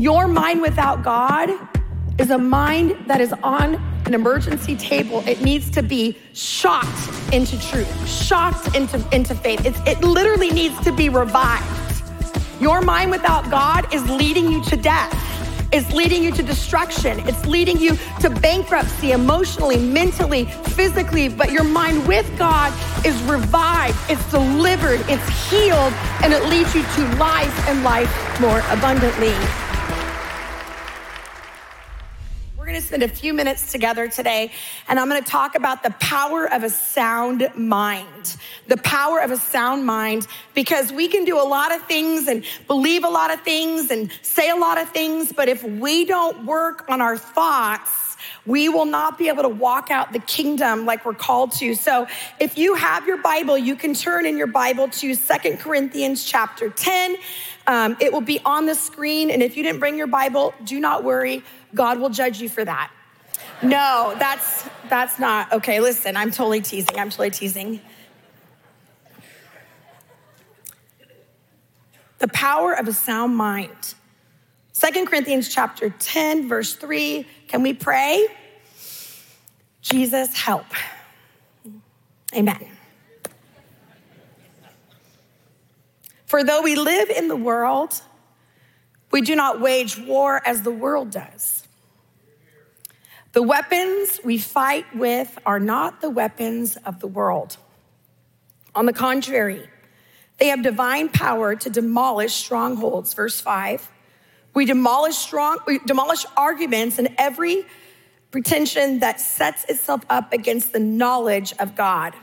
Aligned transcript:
Your 0.00 0.26
mind 0.28 0.62
without 0.62 1.02
God 1.02 1.50
is 2.18 2.30
a 2.30 2.38
mind 2.38 2.96
that 3.06 3.20
is 3.20 3.34
on 3.42 3.74
an 4.06 4.14
emergency 4.14 4.74
table. 4.74 5.22
It 5.28 5.42
needs 5.42 5.68
to 5.72 5.82
be 5.82 6.16
shocked 6.32 7.34
into 7.34 7.60
truth, 7.68 8.08
shocked 8.08 8.74
into, 8.74 9.06
into 9.14 9.34
faith. 9.34 9.66
It's, 9.66 9.78
it 9.80 10.02
literally 10.02 10.48
needs 10.52 10.80
to 10.84 10.92
be 10.92 11.10
revived. 11.10 12.02
Your 12.62 12.80
mind 12.80 13.10
without 13.10 13.50
God 13.50 13.92
is 13.92 14.02
leading 14.08 14.50
you 14.50 14.64
to 14.64 14.76
death. 14.78 15.12
It's 15.70 15.92
leading 15.92 16.22
you 16.22 16.30
to 16.30 16.42
destruction. 16.42 17.20
It's 17.28 17.44
leading 17.44 17.78
you 17.78 17.98
to 18.20 18.30
bankruptcy 18.30 19.12
emotionally, 19.12 19.76
mentally, 19.76 20.46
physically. 20.46 21.28
But 21.28 21.52
your 21.52 21.64
mind 21.64 22.08
with 22.08 22.26
God 22.38 22.72
is 23.04 23.20
revived, 23.24 23.98
it's 24.08 24.24
delivered, 24.30 25.00
it's 25.08 25.50
healed, 25.50 25.92
and 26.22 26.32
it 26.32 26.42
leads 26.46 26.74
you 26.74 26.84
to 26.84 27.16
life 27.16 27.68
and 27.68 27.84
life 27.84 28.40
more 28.40 28.62
abundantly. 28.70 29.34
Going 32.70 32.80
to 32.80 32.86
spend 32.86 33.02
a 33.02 33.08
few 33.08 33.34
minutes 33.34 33.72
together 33.72 34.06
today, 34.06 34.52
and 34.88 35.00
I'm 35.00 35.08
going 35.08 35.20
to 35.20 35.28
talk 35.28 35.56
about 35.56 35.82
the 35.82 35.90
power 35.98 36.48
of 36.48 36.62
a 36.62 36.70
sound 36.70 37.50
mind. 37.56 38.36
The 38.68 38.76
power 38.76 39.18
of 39.18 39.32
a 39.32 39.36
sound 39.36 39.84
mind, 39.84 40.28
because 40.54 40.92
we 40.92 41.08
can 41.08 41.24
do 41.24 41.36
a 41.36 41.42
lot 41.42 41.74
of 41.74 41.82
things 41.86 42.28
and 42.28 42.44
believe 42.68 43.02
a 43.02 43.08
lot 43.08 43.32
of 43.32 43.40
things 43.40 43.90
and 43.90 44.08
say 44.22 44.50
a 44.50 44.54
lot 44.54 44.78
of 44.78 44.88
things, 44.90 45.32
but 45.32 45.48
if 45.48 45.64
we 45.64 46.04
don't 46.04 46.46
work 46.46 46.88
on 46.88 47.00
our 47.00 47.16
thoughts, 47.16 48.16
we 48.46 48.68
will 48.68 48.84
not 48.84 49.18
be 49.18 49.26
able 49.26 49.42
to 49.42 49.48
walk 49.48 49.90
out 49.90 50.12
the 50.12 50.20
kingdom 50.20 50.86
like 50.86 51.04
we're 51.04 51.14
called 51.14 51.50
to. 51.52 51.74
So 51.74 52.06
if 52.38 52.56
you 52.56 52.74
have 52.74 53.04
your 53.04 53.18
Bible, 53.18 53.58
you 53.58 53.74
can 53.74 53.94
turn 53.94 54.26
in 54.26 54.36
your 54.36 54.46
Bible 54.46 54.88
to 54.88 55.14
Second 55.16 55.58
Corinthians 55.58 56.24
chapter 56.24 56.70
10. 56.70 57.16
Um, 57.66 57.96
it 58.00 58.12
will 58.12 58.20
be 58.20 58.40
on 58.44 58.66
the 58.66 58.74
screen. 58.74 59.30
And 59.30 59.42
if 59.42 59.56
you 59.56 59.62
didn't 59.62 59.80
bring 59.80 59.96
your 59.96 60.06
Bible, 60.06 60.54
do 60.64 60.80
not 60.80 61.04
worry. 61.04 61.42
God 61.74 61.98
will 61.98 62.10
judge 62.10 62.40
you 62.40 62.48
for 62.48 62.64
that. 62.64 62.90
No, 63.62 64.14
that's 64.18 64.64
that's 64.88 65.18
not 65.18 65.52
okay. 65.52 65.80
Listen, 65.80 66.16
I'm 66.16 66.30
totally 66.30 66.60
teasing. 66.60 66.98
I'm 66.98 67.10
totally 67.10 67.30
teasing. 67.30 67.80
The 72.18 72.28
power 72.28 72.74
of 72.74 72.88
a 72.88 72.92
sound 72.92 73.36
mind. 73.36 73.94
Second 74.72 75.06
Corinthians 75.06 75.52
chapter 75.52 75.90
10 75.90 76.48
verse 76.48 76.74
3. 76.74 77.26
Can 77.48 77.62
we 77.62 77.72
pray? 77.74 78.26
Jesus 79.82 80.34
help. 80.36 80.66
Amen. 82.34 82.66
For 86.26 86.44
though 86.44 86.62
we 86.62 86.76
live 86.76 87.10
in 87.10 87.28
the 87.28 87.36
world, 87.36 88.00
we 89.10 89.20
do 89.20 89.34
not 89.34 89.60
wage 89.60 89.98
war 89.98 90.40
as 90.46 90.62
the 90.62 90.70
world 90.70 91.10
does. 91.10 91.59
The 93.32 93.42
weapons 93.42 94.20
we 94.24 94.38
fight 94.38 94.86
with 94.94 95.38
are 95.46 95.60
not 95.60 96.00
the 96.00 96.10
weapons 96.10 96.76
of 96.78 96.98
the 96.98 97.06
world. 97.06 97.56
On 98.74 98.86
the 98.86 98.92
contrary, 98.92 99.68
they 100.38 100.48
have 100.48 100.62
divine 100.62 101.08
power 101.08 101.54
to 101.54 101.70
demolish 101.70 102.34
strongholds. 102.34 103.14
Verse 103.14 103.40
5. 103.40 103.88
We 104.54 104.64
demolish 104.64 105.16
strong 105.16 105.58
we 105.66 105.78
demolish 105.78 106.26
arguments 106.36 106.98
and 106.98 107.14
every 107.18 107.64
pretension 108.32 108.98
that 109.00 109.20
sets 109.20 109.64
itself 109.68 110.04
up 110.10 110.32
against 110.32 110.72
the 110.72 110.80
knowledge 110.80 111.52
of 111.58 111.76
God. 111.76 112.14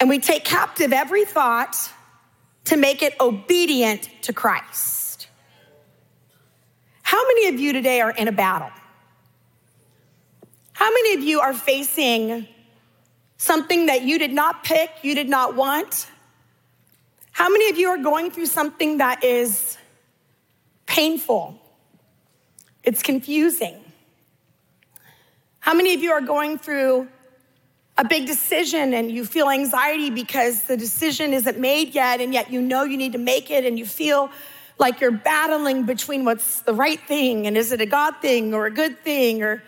And 0.00 0.08
we 0.08 0.18
take 0.18 0.44
captive 0.44 0.92
every 0.92 1.24
thought 1.24 1.76
to 2.64 2.76
make 2.76 3.02
it 3.02 3.14
obedient 3.20 4.08
to 4.22 4.32
Christ. 4.32 5.28
How 7.02 7.24
many 7.26 7.48
of 7.48 7.60
you 7.60 7.72
today 7.72 8.00
are 8.00 8.10
in 8.10 8.28
a 8.28 8.32
battle? 8.32 8.70
How 10.78 10.92
many 10.92 11.14
of 11.14 11.24
you 11.24 11.40
are 11.40 11.54
facing 11.54 12.46
something 13.36 13.86
that 13.86 14.02
you 14.02 14.16
did 14.16 14.32
not 14.32 14.62
pick, 14.62 14.88
you 15.02 15.16
did 15.16 15.28
not 15.28 15.56
want? 15.56 16.06
How 17.32 17.48
many 17.48 17.68
of 17.70 17.78
you 17.78 17.88
are 17.88 17.98
going 17.98 18.30
through 18.30 18.46
something 18.46 18.98
that 18.98 19.24
is 19.24 19.76
painful? 20.86 21.60
It's 22.84 23.02
confusing. 23.02 23.74
How 25.58 25.74
many 25.74 25.94
of 25.94 26.00
you 26.00 26.12
are 26.12 26.20
going 26.20 26.58
through 26.58 27.08
a 27.96 28.04
big 28.04 28.28
decision 28.28 28.94
and 28.94 29.10
you 29.10 29.24
feel 29.24 29.50
anxiety 29.50 30.10
because 30.10 30.62
the 30.62 30.76
decision 30.76 31.32
isn't 31.32 31.58
made 31.58 31.92
yet, 31.92 32.20
and 32.20 32.32
yet 32.32 32.52
you 32.52 32.62
know 32.62 32.84
you 32.84 32.96
need 32.96 33.14
to 33.14 33.18
make 33.18 33.50
it, 33.50 33.64
and 33.64 33.80
you 33.80 33.84
feel 33.84 34.30
like 34.78 35.00
you're 35.00 35.10
battling 35.10 35.86
between 35.86 36.24
what's 36.24 36.60
the 36.60 36.72
right 36.72 37.00
thing 37.00 37.48
and 37.48 37.56
is 37.56 37.72
it 37.72 37.80
a 37.80 37.86
God 37.86 38.14
thing 38.22 38.54
or 38.54 38.66
a 38.66 38.70
good 38.70 39.02
thing 39.02 39.42
or 39.42 39.60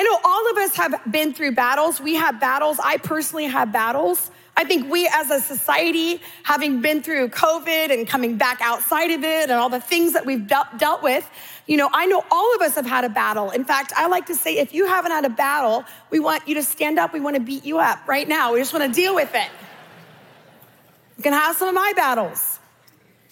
I 0.00 0.02
know 0.02 0.18
all 0.24 0.50
of 0.50 0.56
us 0.56 0.76
have 0.76 1.12
been 1.12 1.34
through 1.34 1.52
battles. 1.52 2.00
We 2.00 2.14
have 2.14 2.40
battles. 2.40 2.78
I 2.82 2.96
personally 2.96 3.44
have 3.44 3.70
battles. 3.70 4.30
I 4.56 4.64
think 4.64 4.90
we 4.90 5.06
as 5.06 5.30
a 5.30 5.42
society, 5.42 6.22
having 6.42 6.80
been 6.80 7.02
through 7.02 7.28
COVID 7.28 7.92
and 7.92 8.08
coming 8.08 8.38
back 8.38 8.62
outside 8.62 9.10
of 9.10 9.22
it 9.22 9.50
and 9.50 9.52
all 9.52 9.68
the 9.68 9.78
things 9.78 10.14
that 10.14 10.24
we've 10.24 10.46
dealt, 10.46 11.02
with, 11.02 11.28
you 11.66 11.76
know, 11.76 11.90
I 11.92 12.06
know 12.06 12.24
all 12.30 12.54
of 12.54 12.62
us 12.62 12.76
have 12.76 12.86
had 12.86 13.04
a 13.04 13.10
battle. 13.10 13.50
In 13.50 13.62
fact, 13.62 13.92
I 13.94 14.06
like 14.06 14.24
to 14.28 14.34
say 14.34 14.56
if 14.56 14.72
you 14.72 14.86
haven't 14.86 15.10
had 15.10 15.26
a 15.26 15.30
battle, 15.30 15.84
we 16.08 16.18
want 16.18 16.48
you 16.48 16.54
to 16.54 16.62
stand 16.62 16.98
up. 16.98 17.12
We 17.12 17.20
want 17.20 17.36
to 17.36 17.42
beat 17.42 17.66
you 17.66 17.78
up 17.78 18.08
right 18.08 18.26
now. 18.26 18.54
We 18.54 18.58
just 18.58 18.72
want 18.72 18.86
to 18.86 18.98
deal 18.98 19.14
with 19.14 19.34
it. 19.34 19.50
You 21.18 21.22
can 21.24 21.34
have 21.34 21.56
some 21.56 21.68
of 21.68 21.74
my 21.74 21.92
battles. 21.94 22.59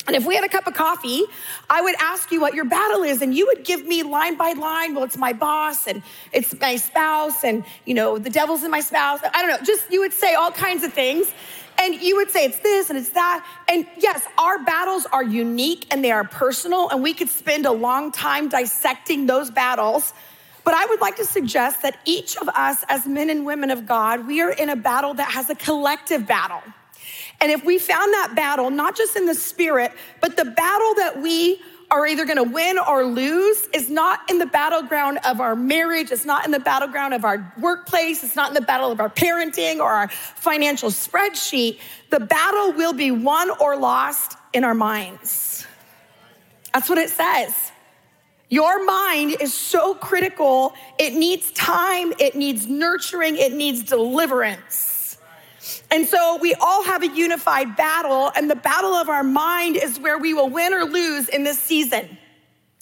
And 0.09 0.17
if 0.17 0.27
we 0.27 0.35
had 0.35 0.43
a 0.43 0.49
cup 0.49 0.67
of 0.67 0.73
coffee, 0.73 1.23
I 1.69 1.83
would 1.83 1.95
ask 2.01 2.33
you 2.33 2.41
what 2.41 2.55
your 2.55 2.65
battle 2.65 3.03
is, 3.03 3.21
and 3.21 3.35
you 3.35 3.47
would 3.47 3.65
give 3.65 3.87
me 3.87 4.03
line 4.03 4.37
by 4.37 4.53
line. 4.53 4.95
Well, 4.95 5.05
it's 5.05 5.19
my 5.19 5.35
boss, 5.35 5.87
and 5.87 6.03
it's 6.33 6.59
my 6.59 6.77
spouse, 6.77 7.45
and 7.45 7.63
you 7.85 7.93
know, 7.93 8.19
the 8.19 8.31
devil's 8.31 8.65
in 8.65 8.71
my 8.71 8.81
spouse. 8.81 9.21
I 9.23 9.43
don't 9.43 9.51
know, 9.51 9.65
just 9.65 9.93
you 9.93 10.01
would 10.01 10.15
say 10.15 10.35
all 10.35 10.51
kinds 10.51 10.83
of 10.83 10.93
things. 10.93 11.31
And 11.81 11.95
you 11.95 12.17
would 12.17 12.31
say 12.31 12.47
it's 12.47 12.59
this 12.59 12.91
and 12.91 12.99
it's 12.99 13.11
that. 13.11 13.47
And 13.69 13.87
yes, 13.99 14.27
our 14.37 14.59
battles 14.65 15.07
are 15.13 15.23
unique 15.23 15.87
and 15.93 16.03
they 16.03 16.11
are 16.11 16.25
personal, 16.25 16.89
and 16.89 17.03
we 17.03 17.15
could 17.15 17.29
spend 17.29 17.67
a 17.67 17.73
long 17.73 18.11
time 18.11 18.49
dissecting 18.49 19.27
those 19.27 19.51
battles. 19.51 20.13
But 20.65 20.75
I 20.75 20.87
would 20.87 21.01
like 21.01 21.17
to 21.17 21.25
suggest 21.25 21.83
that 21.83 21.99
each 22.05 22.37
of 22.39 22.49
us, 22.49 22.83
as 22.89 23.07
men 23.07 23.31
and 23.31 23.47
women 23.47 23.71
of 23.71 23.87
God, 23.87 24.27
we 24.27 24.41
are 24.41 24.51
in 24.51 24.71
a 24.71 24.77
battle 24.77 25.15
that 25.15 25.31
has 25.31 25.49
a 25.51 25.55
collective 25.55 26.27
battle. 26.27 26.63
And 27.41 27.53
if 27.53 27.65
we 27.65 27.79
found 27.79 28.13
that 28.15 28.33
battle, 28.35 28.71
not 28.71 28.97
just 28.97 29.17
in 29.17 29.27
the 29.27 29.35
spirit, 29.35 29.93
but 30.21 30.37
the 30.37 30.45
battle 30.45 30.95
that 30.95 31.21
we 31.23 31.61
are 31.91 32.07
either 32.07 32.27
going 32.27 32.37
to 32.37 32.43
win 32.43 32.79
or 32.79 33.05
lose 33.05 33.67
is 33.73 33.89
not 33.89 34.21
in 34.29 34.39
the 34.39 34.47
battleground 34.47 35.19
of 35.25 35.41
our 35.41 35.57
marriage. 35.57 36.11
It's 36.11 36.27
not 36.27 36.45
in 36.45 36.51
the 36.51 36.61
battleground 36.61 37.15
of 37.15 37.25
our 37.25 37.53
workplace. 37.59 38.23
It's 38.23 38.37
not 38.37 38.49
in 38.49 38.55
the 38.55 38.61
battle 38.61 38.93
of 38.93 39.01
our 39.01 39.09
parenting 39.09 39.79
or 39.79 39.89
our 39.89 40.09
financial 40.09 40.91
spreadsheet. 40.91 41.79
The 42.11 42.21
battle 42.21 42.73
will 42.73 42.93
be 42.93 43.11
won 43.11 43.51
or 43.59 43.77
lost 43.77 44.37
in 44.53 44.65
our 44.65 44.75
minds. 44.75 45.67
That's 46.75 46.89
what 46.89 46.99
it 46.99 47.09
says. 47.11 47.73
Your 48.51 48.85
mind 48.85 49.37
is 49.41 49.55
so 49.55 49.95
critical. 49.95 50.75
It 50.99 51.15
needs 51.15 51.51
time. 51.53 52.13
It 52.19 52.35
needs 52.35 52.67
nurturing. 52.67 53.37
It 53.37 53.53
needs 53.53 53.83
deliverance. 53.83 54.98
And 55.91 56.07
so 56.07 56.39
we 56.41 56.55
all 56.55 56.85
have 56.85 57.03
a 57.03 57.09
unified 57.09 57.77
battle, 57.77 58.31
and 58.35 58.51
the 58.51 58.57
battle 58.57 58.95
of 58.95 59.09
our 59.09 59.25
mind 59.25 59.77
is 59.77 59.99
where 59.99 60.19
we 60.19 60.35
will 60.35 60.49
win 60.49 60.75
or 60.75 60.85
lose 60.85 61.29
in 61.29 61.45
this 61.45 61.59
season. 61.59 62.19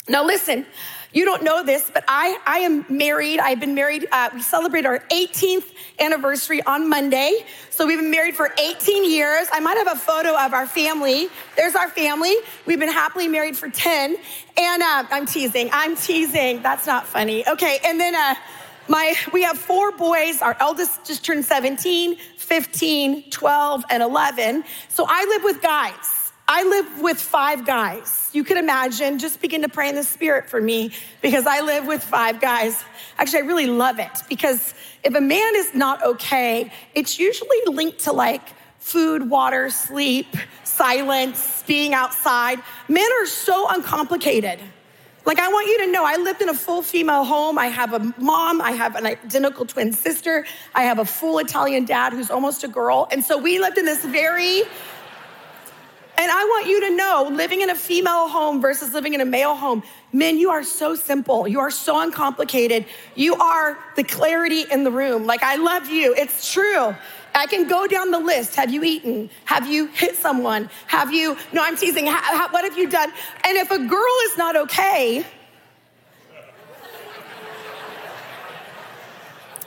Now, 0.09 0.25
listen, 0.25 0.67
you 1.13 1.25
don't 1.25 1.43
know 1.43 1.65
this, 1.65 1.91
but 1.93 2.05
I, 2.07 2.39
I 2.47 2.59
am 2.59 2.85
married. 2.89 3.41
I've 3.41 3.59
been 3.59 3.75
married. 3.75 4.07
Uh, 4.13 4.29
we 4.35 4.43
celebrate 4.43 4.85
our 4.85 4.99
18th 5.11 5.65
anniversary 5.99 6.63
on 6.63 6.89
Monday. 6.91 7.45
So 7.71 7.87
we've 7.87 7.99
been 7.99 8.11
married 8.11 8.37
for 8.37 8.53
18 8.59 9.11
years. 9.11 9.49
I 9.51 9.61
might 9.61 9.79
have 9.79 9.89
a 9.89 9.99
photo 9.99 10.37
of 10.39 10.53
our 10.53 10.67
family. 10.67 11.29
There's 11.57 11.75
our 11.75 11.89
family. 11.89 12.35
We've 12.67 12.79
been 12.79 12.93
happily 12.93 13.29
married 13.29 13.57
for 13.57 13.71
10. 13.71 14.17
And 14.59 14.83
uh, 14.83 15.05
I'm 15.11 15.27
teasing. 15.27 15.71
I'm 15.73 15.97
teasing. 15.97 16.63
That's 16.63 16.87
not 16.87 17.07
funny. 17.07 17.49
Okay. 17.49 17.79
And 17.85 17.99
then, 17.99 18.15
uh, 18.15 18.35
my, 18.89 19.15
we 19.33 19.43
have 19.43 19.59
four 19.59 19.93
boys. 19.93 20.43
Our 20.43 20.57
eldest 20.61 21.05
just 21.05 21.25
turned 21.25 21.45
17, 21.45 22.17
15, 22.47 23.29
12, 23.31 23.85
and 23.91 24.03
11. 24.05 24.63
So 24.89 25.05
I 25.09 25.25
live 25.25 25.43
with 25.43 25.61
guys. 25.61 26.33
I 26.49 26.63
live 26.63 27.01
with 27.01 27.21
five 27.21 27.67
guys. 27.67 28.31
You 28.33 28.45
could 28.45 28.57
imagine, 28.57 29.19
just 29.19 29.41
begin 29.41 29.63
to 29.63 29.69
pray 29.69 29.89
in 29.89 29.97
the 29.97 30.05
spirit 30.05 30.49
for 30.49 30.61
me 30.61 30.93
because 31.23 31.45
I 31.45 31.63
live 31.63 31.89
with 31.89 32.05
five 32.05 32.41
guys. 32.41 32.85
Actually, 33.19 33.43
I 33.43 33.47
really 33.47 33.67
love 33.67 33.99
it 33.99 34.13
because 34.29 34.75
if 35.03 35.13
a 35.17 35.21
man 35.21 35.57
is 35.57 35.75
not 35.75 36.05
okay, 36.05 36.71
it's 36.95 37.19
usually 37.19 37.59
linked 37.67 38.05
to 38.05 38.13
like 38.13 38.49
food, 38.79 39.29
water, 39.29 39.69
sleep, 39.69 40.29
silence, 40.63 41.65
being 41.67 41.95
outside. 41.95 42.61
Men 42.89 43.11
are 43.21 43.27
so 43.27 43.67
uncomplicated. 43.69 44.61
Like, 45.27 45.41
I 45.41 45.49
want 45.49 45.67
you 45.67 45.87
to 45.87 45.93
know, 45.93 46.05
I 46.05 46.17
lived 46.19 46.41
in 46.41 46.49
a 46.49 46.55
full 46.55 46.83
female 46.83 47.25
home. 47.25 47.59
I 47.59 47.67
have 47.67 47.93
a 47.93 48.15
mom, 48.17 48.61
I 48.61 48.71
have 48.71 48.95
an 48.95 49.07
identical 49.07 49.67
twin 49.67 49.93
sister, 49.93 50.47
I 50.73 50.85
have 50.85 51.01
a 51.01 51.05
full 51.05 51.39
Italian 51.41 51.85
dad 51.85 52.13
who's 52.13 52.31
almost 52.31 52.63
a 52.63 52.69
girl. 52.69 53.09
And 53.11 53.25
so 53.25 53.37
we 53.37 53.59
lived 53.59 53.77
in 53.77 53.85
this 53.85 54.05
very 54.05 54.63
And 56.19 56.31
I 56.31 56.45
want 56.45 56.67
you 56.67 56.81
to 56.89 56.97
know 56.97 57.29
living 57.31 57.61
in 57.61 57.69
a 57.69 57.75
female 57.75 58.29
home 58.29 58.61
versus 58.61 58.95
living 58.95 59.13
in 59.13 59.21
a 59.21 59.25
male 59.27 59.55
home, 59.55 59.83
men, 60.13 60.39
you 60.39 60.51
are 60.51 60.63
so 60.63 60.95
simple. 60.95 61.47
You 61.47 61.61
are 61.61 61.71
so 61.71 62.01
uncomplicated. 62.01 62.87
You 63.15 63.35
are 63.35 63.79
the 63.97 64.05
clarity 64.05 64.65
in 64.71 64.85
the 64.85 64.91
room. 64.91 65.27
Like, 65.27 65.43
I 65.43 65.57
love 65.57 65.91
you. 65.91 66.15
It's 66.17 66.51
true. 66.53 66.95
I 67.37 67.47
can 67.47 67.69
go 67.69 67.87
down 67.87 68.11
the 68.11 68.19
list. 68.19 68.57
Have 68.57 68.73
you 68.73 68.83
eaten? 68.83 69.31
Have 69.45 69.67
you 69.67 69.87
hit 69.87 70.17
someone? 70.17 70.71
Have 70.87 71.13
you, 71.13 71.37
no, 71.53 71.63
I'm 71.63 71.77
teasing. 71.77 72.07
what 72.07 72.65
have 72.65 72.79
you 72.79 72.89
done? 72.89 73.13
And 73.45 73.57
if 73.59 73.71
a 73.71 73.79
girl 73.79 74.15
is 74.25 74.39
not 74.39 74.57
okay, 74.57 75.25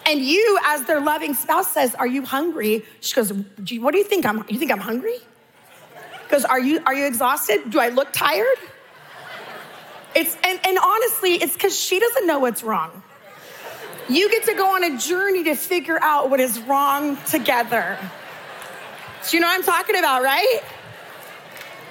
and 0.07 0.19
you, 0.19 0.59
as 0.65 0.85
their 0.85 0.99
loving 0.99 1.35
spouse, 1.35 1.71
says, 1.71 1.93
Are 1.93 2.07
you 2.07 2.23
hungry? 2.25 2.83
She 3.01 3.13
goes, 3.13 3.31
What 3.31 3.65
do 3.65 3.97
you 3.97 4.03
think? 4.03 4.25
I'm, 4.25 4.43
you 4.49 4.57
think 4.57 4.71
I'm 4.71 4.79
hungry? 4.79 5.17
Goes, 6.29 6.45
Are 6.45 6.59
you, 6.59 6.81
are 6.85 6.95
you 6.95 7.05
exhausted? 7.05 7.69
Do 7.69 7.79
I 7.79 7.89
look 7.89 8.11
tired? 8.11 8.57
It's, 10.15 10.35
and, 10.43 10.59
and 10.65 10.79
honestly, 10.79 11.33
it's 11.35 11.53
because 11.53 11.79
she 11.79 11.99
doesn't 11.99 12.25
know 12.25 12.39
what's 12.39 12.63
wrong. 12.63 13.03
You 14.09 14.29
get 14.31 14.45
to 14.45 14.55
go 14.55 14.75
on 14.75 14.83
a 14.83 14.97
journey 14.97 15.43
to 15.43 15.55
figure 15.55 15.99
out 16.01 16.31
what 16.31 16.39
is 16.39 16.59
wrong 16.59 17.17
together. 17.27 17.97
So 19.21 19.37
you 19.37 19.41
know 19.41 19.47
what 19.47 19.59
I'm 19.59 19.63
talking 19.63 19.97
about, 19.97 20.23
right? 20.23 20.61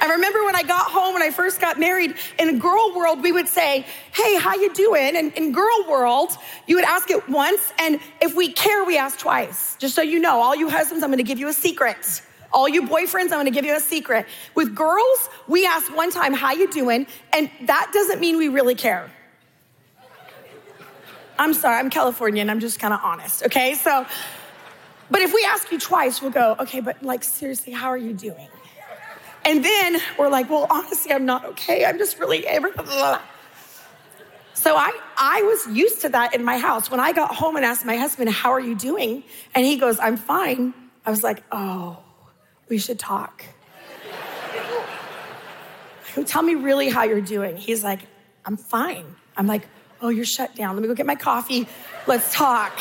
I 0.00 0.12
remember 0.12 0.44
when 0.44 0.56
I 0.56 0.62
got 0.62 0.90
home 0.90 1.14
when 1.14 1.22
I 1.22 1.30
first 1.30 1.60
got 1.60 1.78
married 1.78 2.16
in 2.38 2.58
girl 2.58 2.94
world, 2.96 3.22
we 3.22 3.30
would 3.30 3.46
say, 3.46 3.86
Hey, 4.12 4.36
how 4.36 4.54
you 4.54 4.72
doing? 4.74 5.16
And 5.16 5.32
in 5.34 5.52
girl 5.52 5.84
world, 5.88 6.36
you 6.66 6.76
would 6.76 6.84
ask 6.84 7.10
it 7.10 7.28
once. 7.28 7.60
And 7.78 8.00
if 8.20 8.34
we 8.34 8.52
care, 8.52 8.84
we 8.84 8.96
ask 8.98 9.18
twice. 9.18 9.76
Just 9.76 9.94
so 9.94 10.02
you 10.02 10.18
know, 10.18 10.40
all 10.40 10.56
you 10.56 10.68
husbands, 10.68 11.04
I'm 11.04 11.10
going 11.10 11.18
to 11.18 11.24
give 11.24 11.38
you 11.38 11.48
a 11.48 11.52
secret. 11.52 12.22
All 12.52 12.68
you 12.68 12.82
boyfriends, 12.82 13.24
I'm 13.24 13.40
going 13.40 13.44
to 13.44 13.50
give 13.50 13.64
you 13.64 13.76
a 13.76 13.80
secret. 13.80 14.26
With 14.54 14.74
girls, 14.74 15.28
we 15.46 15.66
ask 15.66 15.94
one 15.94 16.10
time, 16.10 16.32
how 16.32 16.52
you 16.52 16.70
doing? 16.72 17.06
And 17.32 17.50
that 17.62 17.90
doesn't 17.92 18.20
mean 18.20 18.38
we 18.38 18.48
really 18.48 18.74
care. 18.74 19.10
I'm 21.38 21.54
sorry, 21.54 21.78
I'm 21.78 21.90
Californian. 21.90 22.50
I'm 22.50 22.60
just 22.60 22.80
kind 22.80 22.92
of 22.92 23.00
honest, 23.02 23.44
okay? 23.44 23.74
So, 23.74 24.04
but 25.10 25.22
if 25.22 25.32
we 25.32 25.44
ask 25.44 25.70
you 25.70 25.78
twice, 25.78 26.20
we'll 26.20 26.32
go, 26.32 26.56
okay, 26.60 26.80
but 26.80 27.02
like 27.02 27.24
seriously, 27.24 27.72
how 27.72 27.88
are 27.88 27.98
you 27.98 28.12
doing? 28.12 28.48
And 29.44 29.64
then 29.64 29.98
we're 30.18 30.28
like, 30.28 30.50
well, 30.50 30.66
honestly, 30.68 31.12
I'm 31.12 31.24
not 31.24 31.44
okay. 31.46 31.84
I'm 31.84 31.96
just 31.96 32.18
really. 32.18 32.46
Eh, 32.46 32.60
so 34.52 34.76
I, 34.76 34.92
I 35.16 35.42
was 35.42 35.74
used 35.74 36.00
to 36.02 36.08
that 36.10 36.34
in 36.34 36.44
my 36.44 36.58
house. 36.58 36.90
When 36.90 37.00
I 37.00 37.12
got 37.12 37.34
home 37.34 37.56
and 37.56 37.64
asked 37.64 37.86
my 37.86 37.96
husband, 37.96 38.28
how 38.28 38.50
are 38.50 38.60
you 38.60 38.74
doing? 38.74 39.22
And 39.54 39.64
he 39.64 39.76
goes, 39.76 39.98
I'm 40.00 40.16
fine. 40.16 40.74
I 41.06 41.10
was 41.10 41.22
like, 41.22 41.42
oh, 41.52 41.98
we 42.68 42.78
should 42.78 42.98
talk. 42.98 43.44
Tell 46.26 46.42
me 46.42 46.56
really 46.56 46.88
how 46.88 47.04
you're 47.04 47.20
doing. 47.20 47.56
He's 47.56 47.84
like, 47.84 48.00
I'm 48.44 48.56
fine. 48.56 49.14
I'm 49.36 49.46
like, 49.46 49.62
Oh, 50.00 50.08
you're 50.08 50.24
shut 50.24 50.54
down. 50.54 50.76
Let 50.76 50.82
me 50.82 50.88
go 50.88 50.94
get 50.94 51.06
my 51.06 51.14
coffee. 51.14 51.66
Let's 52.06 52.32
talk. 52.32 52.78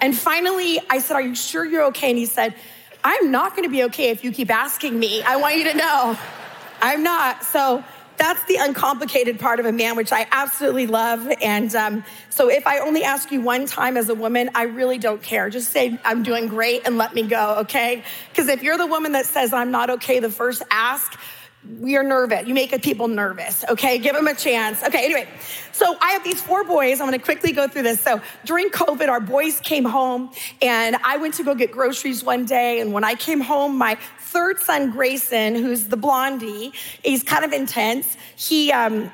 And 0.00 0.16
finally, 0.16 0.80
I 0.90 0.98
said, 0.98 1.14
Are 1.14 1.22
you 1.22 1.34
sure 1.34 1.64
you're 1.64 1.84
okay? 1.84 2.10
And 2.10 2.18
he 2.18 2.26
said, 2.26 2.54
I'm 3.02 3.30
not 3.30 3.54
to 3.64 3.68
be 3.68 3.84
okay 3.84 4.10
if 4.10 4.24
you 4.24 4.32
keep 4.32 4.50
asking 4.50 4.98
me. 4.98 5.22
I 5.22 5.36
want 5.36 5.56
you 5.56 5.64
to 5.64 5.74
know 5.74 6.18
I'm 6.80 7.02
not. 7.02 7.44
So 7.44 7.84
that's 8.16 8.44
the 8.44 8.56
uncomplicated 8.56 9.38
part 9.38 9.60
of 9.60 9.66
a 9.66 9.72
man, 9.72 9.96
which 9.96 10.12
I 10.12 10.26
absolutely 10.30 10.86
love. 10.86 11.30
And 11.42 11.74
um, 11.74 12.04
so 12.30 12.48
if 12.48 12.66
I 12.66 12.78
only 12.78 13.02
ask 13.02 13.30
you 13.32 13.40
one 13.40 13.66
time 13.66 13.96
as 13.96 14.08
a 14.08 14.14
woman, 14.14 14.50
I 14.54 14.64
really 14.64 14.98
don't 14.98 15.22
care. 15.22 15.50
Just 15.50 15.70
say, 15.70 15.98
I'm 16.04 16.22
doing 16.22 16.48
great 16.48 16.82
and 16.86 16.96
let 16.96 17.14
me 17.14 17.22
go, 17.22 17.56
okay? 17.60 18.04
Because 18.30 18.48
if 18.48 18.62
you're 18.62 18.78
the 18.78 18.86
woman 18.86 19.12
that 19.12 19.26
says, 19.26 19.52
I'm 19.52 19.70
not 19.70 19.90
okay 19.90 20.20
the 20.20 20.30
first 20.30 20.62
ask, 20.70 21.18
we 21.80 21.96
are 21.96 22.02
nervous. 22.02 22.46
You 22.46 22.54
make 22.54 22.80
people 22.82 23.08
nervous, 23.08 23.64
okay? 23.70 23.98
Give 23.98 24.14
them 24.14 24.26
a 24.26 24.34
chance. 24.34 24.82
Okay, 24.82 25.04
anyway, 25.04 25.26
so 25.72 25.96
I 26.00 26.12
have 26.12 26.24
these 26.24 26.40
four 26.40 26.64
boys. 26.64 27.00
I'm 27.00 27.06
gonna 27.06 27.18
quickly 27.18 27.52
go 27.52 27.68
through 27.68 27.82
this. 27.82 28.00
So 28.00 28.20
during 28.44 28.68
COVID, 28.70 29.08
our 29.08 29.20
boys 29.20 29.60
came 29.60 29.84
home 29.84 30.30
and 30.60 30.96
I 31.02 31.16
went 31.16 31.34
to 31.34 31.44
go 31.44 31.54
get 31.54 31.72
groceries 31.72 32.22
one 32.22 32.44
day. 32.44 32.80
And 32.80 32.92
when 32.92 33.04
I 33.04 33.14
came 33.14 33.40
home, 33.40 33.78
my 33.78 33.96
third 34.20 34.60
son, 34.60 34.90
Grayson, 34.90 35.54
who's 35.54 35.84
the 35.84 35.96
blondie, 35.96 36.72
he's 37.02 37.22
kind 37.22 37.44
of 37.44 37.52
intense. 37.52 38.16
He, 38.36 38.72
um, 38.72 39.10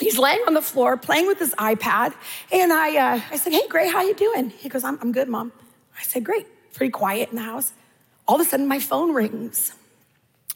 He's 0.00 0.16
laying 0.16 0.42
on 0.46 0.54
the 0.54 0.62
floor 0.62 0.96
playing 0.96 1.26
with 1.26 1.40
his 1.40 1.52
iPad, 1.56 2.14
and 2.52 2.72
I, 2.72 2.96
uh, 2.96 3.20
I 3.32 3.36
said, 3.36 3.52
"Hey, 3.52 3.66
Gray, 3.68 3.88
how 3.88 4.02
you 4.02 4.14
doing?" 4.14 4.50
He 4.50 4.68
goes, 4.68 4.84
"I'm, 4.84 4.96
I'm 5.02 5.10
good, 5.10 5.28
mom." 5.28 5.50
I 5.98 6.04
said, 6.04 6.22
"Great." 6.22 6.46
Pretty 6.72 6.92
quiet 6.92 7.30
in 7.30 7.34
the 7.34 7.42
house. 7.42 7.72
All 8.28 8.36
of 8.36 8.40
a 8.40 8.44
sudden, 8.44 8.68
my 8.68 8.78
phone 8.78 9.12
rings. 9.12 9.72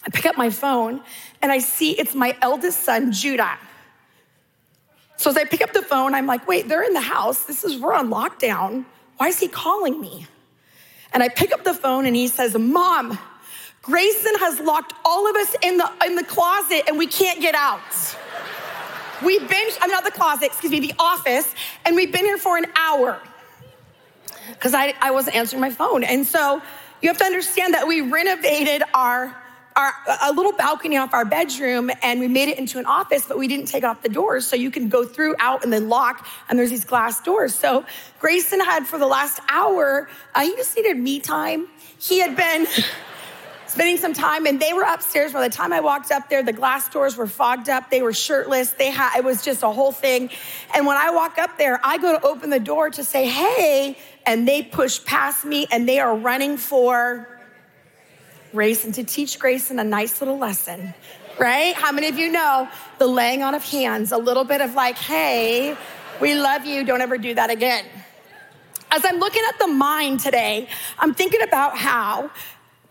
I 0.04 0.10
pick 0.10 0.26
up 0.26 0.36
my 0.36 0.50
phone 0.50 1.00
and 1.42 1.50
I 1.50 1.58
see 1.58 1.92
it's 1.92 2.14
my 2.14 2.36
eldest 2.40 2.80
son, 2.80 3.12
Judah. 3.12 3.58
So 5.16 5.30
as 5.30 5.36
I 5.36 5.44
pick 5.44 5.62
up 5.62 5.72
the 5.72 5.82
phone, 5.82 6.14
I'm 6.14 6.26
like, 6.26 6.48
wait, 6.48 6.68
they're 6.68 6.82
in 6.82 6.94
the 6.94 7.00
house. 7.00 7.44
This 7.44 7.64
is, 7.64 7.78
we're 7.78 7.94
on 7.94 8.08
lockdown. 8.08 8.84
Why 9.18 9.28
is 9.28 9.38
he 9.38 9.48
calling 9.48 10.00
me? 10.00 10.26
And 11.12 11.22
I 11.22 11.28
pick 11.28 11.52
up 11.52 11.64
the 11.64 11.74
phone 11.74 12.06
and 12.06 12.16
he 12.16 12.28
says, 12.28 12.56
Mom, 12.56 13.18
Grayson 13.82 14.34
has 14.38 14.60
locked 14.60 14.94
all 15.04 15.28
of 15.28 15.36
us 15.36 15.54
in 15.62 15.76
the, 15.76 15.90
in 16.06 16.14
the 16.16 16.24
closet 16.24 16.84
and 16.88 16.96
we 16.96 17.06
can't 17.06 17.40
get 17.40 17.54
out. 17.54 17.80
We've 19.24 19.48
been, 19.48 19.68
I'm 19.80 19.90
not 19.90 20.04
the 20.04 20.10
closet, 20.10 20.46
excuse 20.46 20.72
me, 20.72 20.80
the 20.80 20.94
office, 20.98 21.54
and 21.84 21.94
we've 21.94 22.10
been 22.10 22.24
here 22.24 22.38
for 22.38 22.56
an 22.56 22.66
hour 22.76 23.20
because 24.48 24.74
I, 24.74 24.94
I 25.00 25.12
wasn't 25.12 25.36
answering 25.36 25.60
my 25.60 25.70
phone. 25.70 26.02
And 26.02 26.26
so 26.26 26.60
you 27.00 27.08
have 27.08 27.18
to 27.18 27.24
understand 27.24 27.74
that 27.74 27.86
we 27.86 28.00
renovated 28.00 28.82
our 28.94 29.36
our, 29.76 29.92
a 30.22 30.32
little 30.32 30.52
balcony 30.52 30.96
off 30.96 31.14
our 31.14 31.24
bedroom 31.24 31.90
and 32.02 32.20
we 32.20 32.28
made 32.28 32.48
it 32.48 32.58
into 32.58 32.78
an 32.78 32.86
office, 32.86 33.24
but 33.26 33.38
we 33.38 33.48
didn't 33.48 33.66
take 33.66 33.84
off 33.84 34.02
the 34.02 34.08
doors. 34.08 34.46
So 34.46 34.56
you 34.56 34.70
can 34.70 34.88
go 34.88 35.04
through, 35.04 35.36
out, 35.38 35.64
and 35.64 35.72
then 35.72 35.88
lock, 35.88 36.26
and 36.48 36.58
there's 36.58 36.70
these 36.70 36.84
glass 36.84 37.20
doors. 37.20 37.54
So 37.54 37.84
Grayson 38.20 38.60
had 38.60 38.86
for 38.86 38.98
the 38.98 39.06
last 39.06 39.40
hour, 39.48 40.08
uh, 40.34 40.42
he 40.42 40.54
just 40.56 40.76
needed 40.76 40.96
me 40.96 41.20
time. 41.20 41.68
He 41.98 42.18
had 42.18 42.36
been 42.36 42.66
spending 43.66 43.96
some 43.96 44.12
time 44.12 44.46
and 44.46 44.60
they 44.60 44.74
were 44.74 44.82
upstairs. 44.82 45.32
By 45.32 45.48
the 45.48 45.54
time 45.54 45.72
I 45.72 45.80
walked 45.80 46.10
up 46.10 46.28
there, 46.28 46.42
the 46.42 46.52
glass 46.52 46.88
doors 46.90 47.16
were 47.16 47.26
fogged 47.26 47.70
up. 47.70 47.90
They 47.90 48.02
were 48.02 48.12
shirtless. 48.12 48.72
They 48.72 48.90
had, 48.90 49.16
it 49.16 49.24
was 49.24 49.42
just 49.42 49.62
a 49.62 49.70
whole 49.70 49.92
thing. 49.92 50.30
And 50.74 50.86
when 50.86 50.98
I 50.98 51.10
walk 51.10 51.38
up 51.38 51.56
there, 51.56 51.80
I 51.82 51.96
go 51.96 52.18
to 52.18 52.26
open 52.26 52.50
the 52.50 52.60
door 52.60 52.90
to 52.90 53.02
say, 53.02 53.26
hey, 53.26 53.96
and 54.26 54.46
they 54.46 54.62
push 54.62 55.02
past 55.04 55.44
me 55.44 55.66
and 55.70 55.88
they 55.88 56.00
are 56.00 56.14
running 56.14 56.58
for 56.58 57.31
Grayson, 58.52 58.92
to 58.92 59.04
teach 59.04 59.38
Grace 59.38 59.62
Grayson 59.62 59.78
a 59.78 59.84
nice 59.84 60.20
little 60.20 60.38
lesson, 60.38 60.92
right? 61.38 61.74
How 61.74 61.90
many 61.90 62.08
of 62.08 62.18
you 62.18 62.30
know 62.30 62.68
the 62.98 63.06
laying 63.06 63.42
on 63.42 63.54
of 63.54 63.64
hands, 63.64 64.12
a 64.12 64.18
little 64.18 64.44
bit 64.44 64.60
of 64.60 64.74
like, 64.74 64.96
hey, 64.96 65.74
we 66.20 66.34
love 66.34 66.66
you, 66.66 66.84
don't 66.84 67.00
ever 67.00 67.16
do 67.16 67.34
that 67.34 67.50
again. 67.50 67.84
As 68.90 69.04
I'm 69.06 69.18
looking 69.18 69.42
at 69.48 69.58
the 69.58 69.68
mind 69.68 70.20
today, 70.20 70.68
I'm 70.98 71.14
thinking 71.14 71.40
about 71.42 71.78
how 71.78 72.30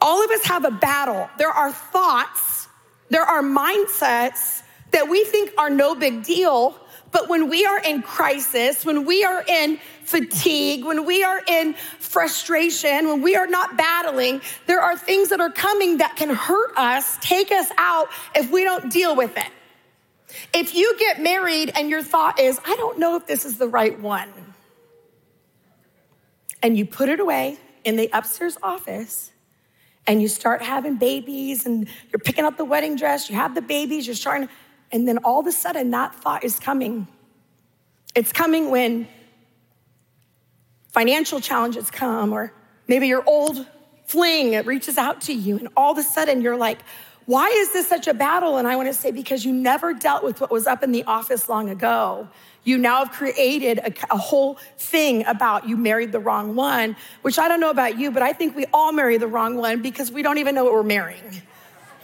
all 0.02 0.26
of 0.26 0.32
us 0.32 0.44
have 0.46 0.66
a 0.66 0.72
battle. 0.72 1.30
There 1.38 1.52
are 1.52 1.72
thoughts, 1.72 2.68
there 3.10 3.24
are 3.24 3.44
mindsets 3.44 4.64
that 4.92 5.10
we 5.10 5.24
think 5.26 5.52
are 5.60 5.70
no 5.70 5.94
big 5.94 6.24
deal, 6.24 6.76
but 7.12 7.30
when 7.30 7.50
we 7.50 7.66
are 7.66 7.80
in 7.80 8.02
crisis, 8.02 8.84
when 8.84 9.06
we 9.06 9.24
are 9.24 9.44
in 9.48 9.80
fatigue, 10.12 10.86
when 10.86 11.06
we 11.06 11.24
are 11.24 11.42
in 11.48 11.74
frustration, 12.00 13.08
when 13.08 13.22
we 13.22 13.36
are 13.36 13.48
not 13.48 13.78
battling, 13.78 14.42
there 14.68 14.82
are 14.82 14.98
things 14.98 15.30
that 15.30 15.40
are 15.40 15.50
coming 15.50 15.98
that 15.98 16.16
can 16.16 16.30
hurt 16.30 16.78
us, 16.78 17.18
take 17.22 17.52
us 17.52 17.70
out 17.78 18.10
if 18.36 18.52
we 18.52 18.64
don't 18.64 18.92
deal 18.92 19.16
with 19.16 19.36
it. 19.38 19.50
If 20.54 20.76
you 20.76 20.96
get 21.00 21.22
married 21.22 21.72
and 21.76 21.90
your 21.90 22.04
thought 22.04 22.40
is, 22.40 22.60
I 22.66 22.76
don't 22.76 23.00
know 23.00 23.16
if 23.16 23.26
this 23.26 23.46
is 23.46 23.58
the 23.58 23.68
right 23.68 24.00
one, 24.00 24.32
and 26.62 26.78
you 26.78 26.86
put 26.86 27.10
it 27.10 27.20
away 27.20 27.58
in 27.84 27.96
the 27.96 28.10
upstairs 28.14 28.58
office, 28.62 29.32
and 30.06 30.22
you 30.22 30.28
start 30.28 30.62
having 30.62 30.98
babies, 30.98 31.66
and 31.66 31.88
you're 32.12 32.20
picking 32.20 32.46
up 32.46 32.58
the 32.58 32.66
wedding 32.66 32.96
dress, 32.96 33.30
you 33.30 33.36
have 33.36 33.56
the 33.56 33.62
babies, 33.62 34.06
you're 34.06 34.16
starting 34.16 34.50
and 34.92 35.08
then 35.08 35.20
all 35.20 35.40
of 35.40 35.48
a 35.48 35.52
sudden, 35.52 35.92
that 35.92 36.14
thought 36.16 36.44
is 36.44 36.60
coming. 36.60 37.08
It's 38.14 38.34
coming 38.34 38.70
when 38.70 39.08
financial 40.92 41.40
challenges 41.40 41.90
come, 41.92 42.34
or 42.34 42.54
maybe 42.88 43.08
your 43.08 43.24
old 43.28 43.66
fling 44.06 44.64
reaches 44.66 44.98
out 44.98 45.22
to 45.22 45.34
you, 45.34 45.58
and 45.58 45.70
all 45.76 45.94
of 45.94 45.98
a 45.98 46.04
sudden 46.04 46.42
you're 46.42 46.58
like, 46.58 46.80
why 47.26 47.48
is 47.48 47.72
this 47.72 47.88
such 47.88 48.08
a 48.08 48.14
battle? 48.14 48.58
And 48.58 48.68
I 48.68 48.76
want 48.76 48.90
to 48.90 48.94
say, 48.94 49.12
because 49.12 49.46
you 49.46 49.54
never 49.54 49.94
dealt 49.94 50.24
with 50.24 50.42
what 50.42 50.52
was 50.52 50.68
up 50.68 50.84
in 50.84 50.92
the 50.92 51.04
office 51.04 51.48
long 51.48 51.70
ago. 51.70 52.28
You 52.64 52.78
now 52.78 53.06
have 53.06 53.14
created 53.14 53.80
a, 53.80 53.94
a, 54.14 54.18
whole 54.18 54.60
thing 54.78 55.26
about 55.26 55.68
you 55.68 55.78
married 55.78 56.12
the 56.12 56.20
wrong 56.20 56.56
one, 56.56 56.96
which 57.22 57.40
I 57.40 57.48
don't 57.48 57.60
know 57.60 57.72
about 57.72 57.98
you, 57.98 58.12
but 58.12 58.22
I 58.22 58.34
think 58.34 58.56
we 58.56 58.66
all 58.74 58.92
marry 58.92 59.18
the 59.18 59.28
wrong 59.28 59.56
one 59.56 59.82
because 59.82 60.12
we 60.12 60.22
don't 60.22 60.38
even 60.38 60.54
know 60.54 60.64
what 60.66 60.74
we're 60.74 60.84
marrying. 60.84 61.42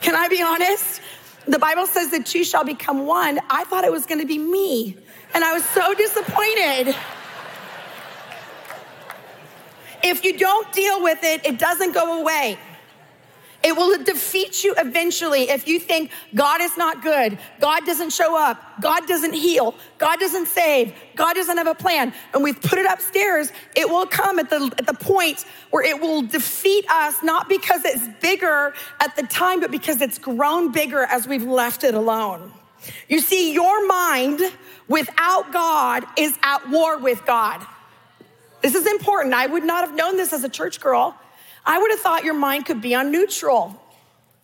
Can 0.02 0.16
I 0.16 0.28
be 0.30 0.42
honest? 0.42 1.02
the 1.48 1.60
Bible 1.60 1.86
says 1.86 2.12
that 2.12 2.26
two 2.26 2.44
shall 2.44 2.66
become 2.66 3.06
one. 3.06 3.40
I 3.50 3.64
thought 3.64 3.86
it 3.86 3.92
was 3.92 4.06
going 4.06 4.20
to 4.20 4.28
be 4.28 4.38
me. 4.38 4.98
And 5.34 5.44
I 5.44 5.54
was 5.54 5.64
so 5.66 5.94
disappointed. 5.94 6.96
If 10.04 10.24
you 10.24 10.38
don't 10.38 10.72
deal 10.74 11.02
with 11.02 11.20
it, 11.24 11.46
it 11.46 11.60
doesn't 11.60 11.94
go 11.94 12.22
away. 12.22 12.58
It 13.64 13.76
will 13.76 14.02
defeat 14.04 14.64
you 14.64 14.76
eventually 14.78 15.50
if 15.50 15.68
you 15.68 15.80
think 15.80 16.12
God 16.36 16.62
is 16.62 16.78
not 16.78 17.02
good, 17.02 17.40
God 17.60 17.86
doesn't 17.86 18.12
show 18.12 18.38
up, 18.38 18.62
God 18.82 19.08
doesn't 19.08 19.34
heal, 19.34 19.74
God 19.98 20.20
doesn't 20.20 20.48
save, 20.48 20.94
God 21.16 21.34
doesn't 21.34 21.58
have 21.58 21.68
a 21.68 21.76
plan, 21.76 22.14
and 22.34 22.44
we've 22.44 22.62
put 22.62 22.78
it 22.78 22.86
upstairs. 22.86 23.52
It 23.76 23.90
will 23.90 24.06
come 24.06 24.38
at 24.38 24.50
the, 24.50 24.72
at 24.78 24.86
the 24.86 24.94
point 24.94 25.46
where 25.72 25.84
it 25.84 26.00
will 26.00 26.22
defeat 26.22 26.86
us, 26.90 27.24
not 27.24 27.50
because 27.50 27.84
it's 27.84 28.08
bigger 28.22 28.74
at 29.02 29.16
the 29.16 29.24
time, 29.24 29.60
but 29.60 29.72
because 29.72 30.02
it's 30.02 30.20
grown 30.20 30.72
bigger 30.72 31.02
as 31.02 31.28
we've 31.28 31.44
left 31.44 31.84
it 31.84 31.96
alone. 31.96 32.54
You 33.10 33.20
see, 33.20 33.54
your 33.54 33.88
mind 33.88 34.40
without 34.88 35.52
God 35.52 36.06
is 36.16 36.38
at 36.44 36.70
war 36.70 37.00
with 37.00 37.26
God. 37.26 37.66
This 38.68 38.76
is 38.76 38.86
important. 38.86 39.34
I 39.34 39.48
would 39.48 39.64
not 39.64 39.88
have 39.88 39.96
known 39.96 40.18
this 40.18 40.34
as 40.34 40.44
a 40.44 40.50
church 40.50 40.82
girl. 40.82 41.16
I 41.66 41.80
would 41.80 41.90
have 41.90 42.02
thought 42.02 42.26
your 42.26 42.34
mind 42.34 42.66
could 42.66 42.82
be 42.82 42.96
on 42.96 43.14
neutral. 43.14 43.82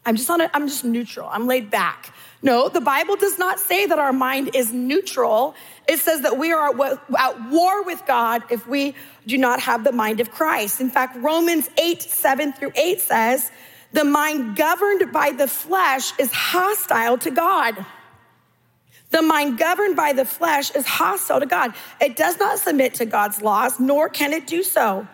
I'm 0.05 0.15
just 0.15 0.29
on 0.29 0.39
a, 0.39 0.49
I'm 0.53 0.69
just 0.69 0.85
neutral. 0.85 1.27
I'm 1.29 1.45
laid 1.45 1.69
back. 1.69 2.13
No, 2.41 2.69
the 2.69 2.79
Bible 2.79 3.17
does 3.17 3.37
not 3.37 3.59
say 3.59 3.85
that 3.85 3.99
our 3.99 4.13
mind 4.13 4.55
is 4.55 4.71
neutral. 4.71 5.55
It 5.89 5.99
says 5.99 6.21
that 6.21 6.37
we 6.37 6.53
are 6.53 6.69
at 6.69 7.49
war 7.49 7.83
with 7.83 8.01
God 8.07 8.43
if 8.49 8.65
we 8.65 8.95
do 9.27 9.37
not 9.37 9.59
have 9.59 9.83
the 9.83 9.91
mind 9.91 10.21
of 10.21 10.31
Christ. 10.31 10.79
In 10.79 10.89
fact, 10.89 11.17
Romans 11.17 11.69
8, 11.77 12.01
7 12.01 12.53
through 12.53 12.71
8 12.77 13.01
says, 13.01 13.51
the 13.91 14.05
mind 14.05 14.55
governed 14.55 15.11
by 15.11 15.31
the 15.31 15.49
flesh 15.49 16.17
is 16.17 16.31
hostile 16.31 17.17
to 17.17 17.29
God. 17.29 17.85
The 19.13 19.21
mind 19.21 19.59
governed 19.59 19.95
by 19.95 20.13
the 20.13 20.25
flesh 20.25 20.71
is 20.71 20.87
hostile 20.87 21.39
to 21.39 21.45
God. 21.45 21.75
It 22.01 22.15
does 22.15 22.39
not 22.39 22.57
submit 22.57 22.95
to 22.95 23.05
God's 23.05 23.43
laws, 23.43 23.79
nor 23.79 24.09
can 24.09 24.33
it 24.33 24.47
do 24.47 24.63
so. 24.63 25.07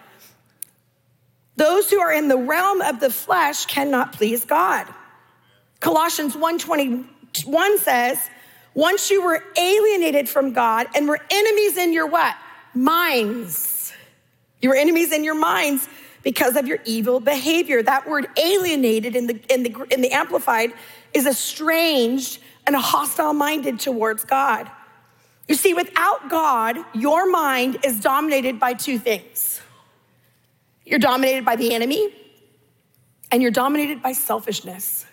Those 1.58 1.90
who 1.92 2.00
are 2.00 2.14
in 2.14 2.30
the 2.30 2.38
realm 2.38 2.80
of 2.80 3.02
the 3.02 3.10
flesh 3.10 3.66
cannot 3.66 4.14
please 4.14 4.46
God. 4.46 4.88
Colossians 5.82 6.34
1:21 6.34 7.78
says, 7.80 8.18
once 8.74 9.10
you 9.10 9.22
were 9.22 9.44
alienated 9.58 10.30
from 10.30 10.54
God 10.54 10.88
and 10.96 11.06
were 11.06 11.20
enemies 11.30 11.76
in 11.76 11.92
your 11.92 12.08
what? 12.08 12.38
Minds. 12.74 13.92
You 14.62 14.70
were 14.70 14.76
enemies 14.76 15.12
in 15.12 15.26
your 15.26 15.36
minds 15.36 15.90
because 16.24 16.56
of 16.56 16.68
your 16.68 16.80
evil 16.86 17.20
behavior. 17.20 17.84
That 17.84 18.08
word 18.08 18.28
alienated 18.38 19.18
in 19.18 19.28
the, 19.28 19.42
in 19.54 19.64
the, 19.64 19.88
in 19.92 20.00
the 20.00 20.12
amplified 20.12 20.72
is 21.14 21.26
estranged 21.26 22.40
and 22.70 22.76
hostile 22.76 23.34
minded 23.34 23.80
towards 23.80 24.24
God. 24.26 24.70
You 25.48 25.56
see, 25.56 25.74
without 25.74 26.30
God, 26.30 26.78
your 26.94 27.28
mind 27.28 27.80
is 27.84 28.00
dominated 28.00 28.60
by 28.60 28.74
two 28.74 29.00
things. 29.00 29.60
You're 30.86 31.00
dominated 31.00 31.44
by 31.44 31.56
the 31.56 31.74
enemy, 31.74 32.14
and 33.32 33.42
you're 33.42 33.50
dominated 33.50 34.04
by 34.04 34.12
selfishness. 34.12 35.08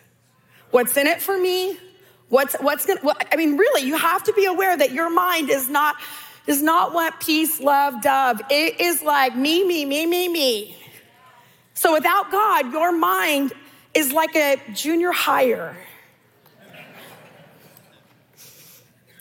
What's 0.71 0.95
in 0.99 1.07
it 1.07 1.23
for 1.23 1.39
me? 1.41 1.79
What's 2.29 2.57
what's 2.61 2.85
gonna? 2.85 3.01
What, 3.01 3.27
I 3.33 3.37
mean, 3.37 3.57
really, 3.57 3.87
you 3.87 3.97
have 3.97 4.23
to 4.25 4.35
be 4.35 4.45
aware 4.45 4.77
that 4.77 4.93
your 4.93 5.09
mind 5.09 5.49
is 5.49 5.71
not 5.71 5.97
does 6.47 6.61
not 6.61 6.93
want 6.93 7.19
peace, 7.21 7.59
love, 7.59 8.03
dove. 8.03 8.43
It 8.51 8.83
is 8.83 9.03
like 9.03 9.35
me, 9.35 9.65
me, 9.65 9.87
me, 9.87 10.05
me, 10.05 10.29
me. 10.29 10.77
So 11.73 11.95
without 11.95 12.31
God, 12.31 12.71
your 12.71 12.93
mind 12.93 13.55
is 13.95 14.13
like 14.13 14.37
a 14.37 14.61
junior 14.75 15.13
higher. 15.13 15.75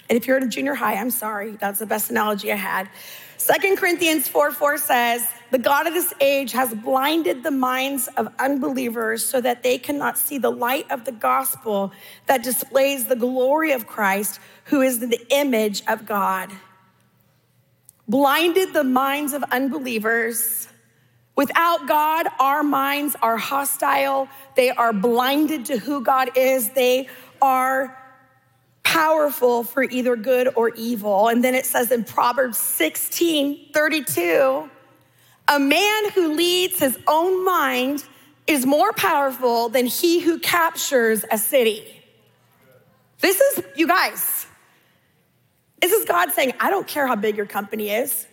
And 0.10 0.18
if 0.18 0.28
you're 0.28 0.38
a 0.38 0.48
junior 0.48 0.76
high, 0.76 0.96
I'm 0.96 1.10
sorry, 1.10 1.52
that's 1.60 1.80
the 1.80 1.86
best 1.86 2.12
analogy 2.12 2.52
I 2.52 2.56
had. 2.56 2.90
Second 3.38 3.78
Corinthians 3.78 4.28
4 4.28 4.52
4 4.52 4.78
says, 4.78 5.28
The 5.52 5.60
God 5.60 5.88
of 5.88 5.94
this 5.94 6.14
age 6.22 6.52
has 6.54 6.74
blinded 6.74 7.44
the 7.44 7.52
minds 7.52 8.08
of 8.18 8.28
unbelievers 8.40 9.26
so 9.26 9.42
that 9.42 9.62
they 9.62 9.78
cannot 9.78 10.18
see 10.18 10.38
the 10.38 10.52
light 10.52 10.90
of 10.90 11.06
the 11.06 11.12
gospel 11.12 11.92
that 12.28 12.44
displays 12.44 13.06
the 13.06 13.16
glory 13.16 13.72
of 13.72 13.88
Christ, 13.88 14.40
who 14.66 14.82
is 14.82 15.00
the 15.00 15.20
image 15.32 15.84
of 15.88 16.06
God. 16.06 16.52
Blinded 18.08 18.74
the 18.74 18.84
minds 18.84 19.34
of 19.34 19.44
unbelievers. 19.52 20.68
Without 21.36 21.88
God, 21.88 22.28
our 22.40 22.64
minds 22.64 23.16
are 23.22 23.38
hostile. 23.38 24.30
They 24.56 24.70
are 24.70 24.94
blinded 24.94 25.66
to 25.66 25.78
who 25.78 26.02
God 26.02 26.38
is. 26.38 26.70
They 26.70 27.10
are 27.42 28.05
powerful 28.96 29.66
for 29.66 29.84
either 29.84 30.16
good 30.16 30.48
or 30.56 30.70
evil. 30.70 31.28
And 31.28 31.44
then 31.44 31.54
it 31.54 31.66
says 31.66 31.92
in 31.92 32.06
Proverbs 32.06 32.58
16 32.58 33.72
32, 33.74 34.70
a 35.50 35.60
man 35.60 36.10
who 36.12 36.34
leads 36.34 36.80
his 36.80 36.98
own 37.06 37.44
mind 37.44 38.06
is 38.48 38.66
more 38.66 38.94
powerful 38.94 39.68
than 39.68 39.86
he 39.86 40.20
who 40.20 40.40
captures 40.40 41.26
a 41.30 41.38
city. 41.38 41.86
This 43.20 43.42
is, 43.42 43.64
you 43.76 43.86
guys, 43.86 44.48
this 45.82 45.92
is 45.92 46.06
God 46.06 46.32
saying, 46.32 46.54
I 46.62 46.70
don't 46.70 46.88
care 46.88 47.06
how 47.06 47.18
big 47.18 47.36
your 47.36 47.48
company 47.48 47.90
is. 47.90 48.26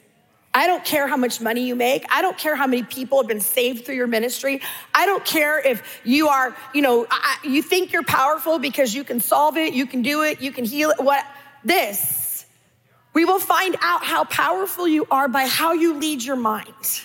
I 0.55 0.67
don't 0.67 0.85
care 0.85 1.09
how 1.09 1.17
much 1.17 1.41
money 1.41 1.67
you 1.67 1.75
make. 1.75 2.05
I 2.11 2.21
don't 2.21 2.37
care 2.37 2.55
how 2.55 2.67
many 2.67 2.83
people 2.83 3.19
have 3.19 3.27
been 3.27 3.41
saved 3.41 3.87
through 3.87 3.95
your 3.95 4.07
ministry. 4.07 4.61
I 4.95 5.07
don't 5.07 5.25
care 5.25 5.59
if 5.59 6.01
you 6.05 6.29
are, 6.29 6.55
you 6.75 6.83
know, 6.83 7.07
I, 7.11 7.39
you 7.43 7.63
think 7.63 7.93
you're 7.93 8.03
powerful 8.03 8.59
because 8.59 8.95
you 8.95 9.03
can 9.03 9.21
solve 9.21 9.57
it, 9.57 9.73
you 9.73 9.87
can 9.87 10.03
do 10.03 10.23
it, 10.23 10.43
you 10.43 10.53
can 10.53 10.67
heal 10.67 10.91
it. 10.91 11.01
What 11.01 11.25
this? 11.65 12.45
We 13.15 13.25
will 13.25 13.39
find 13.39 13.77
out 13.81 14.05
how 14.05 14.25
powerful 14.25 14.87
you 14.87 15.07
are 15.11 15.29
by 15.29 15.47
how 15.47 15.73
you 15.73 15.95
lead 15.95 16.23
your 16.23 16.37
mind. 16.37 17.03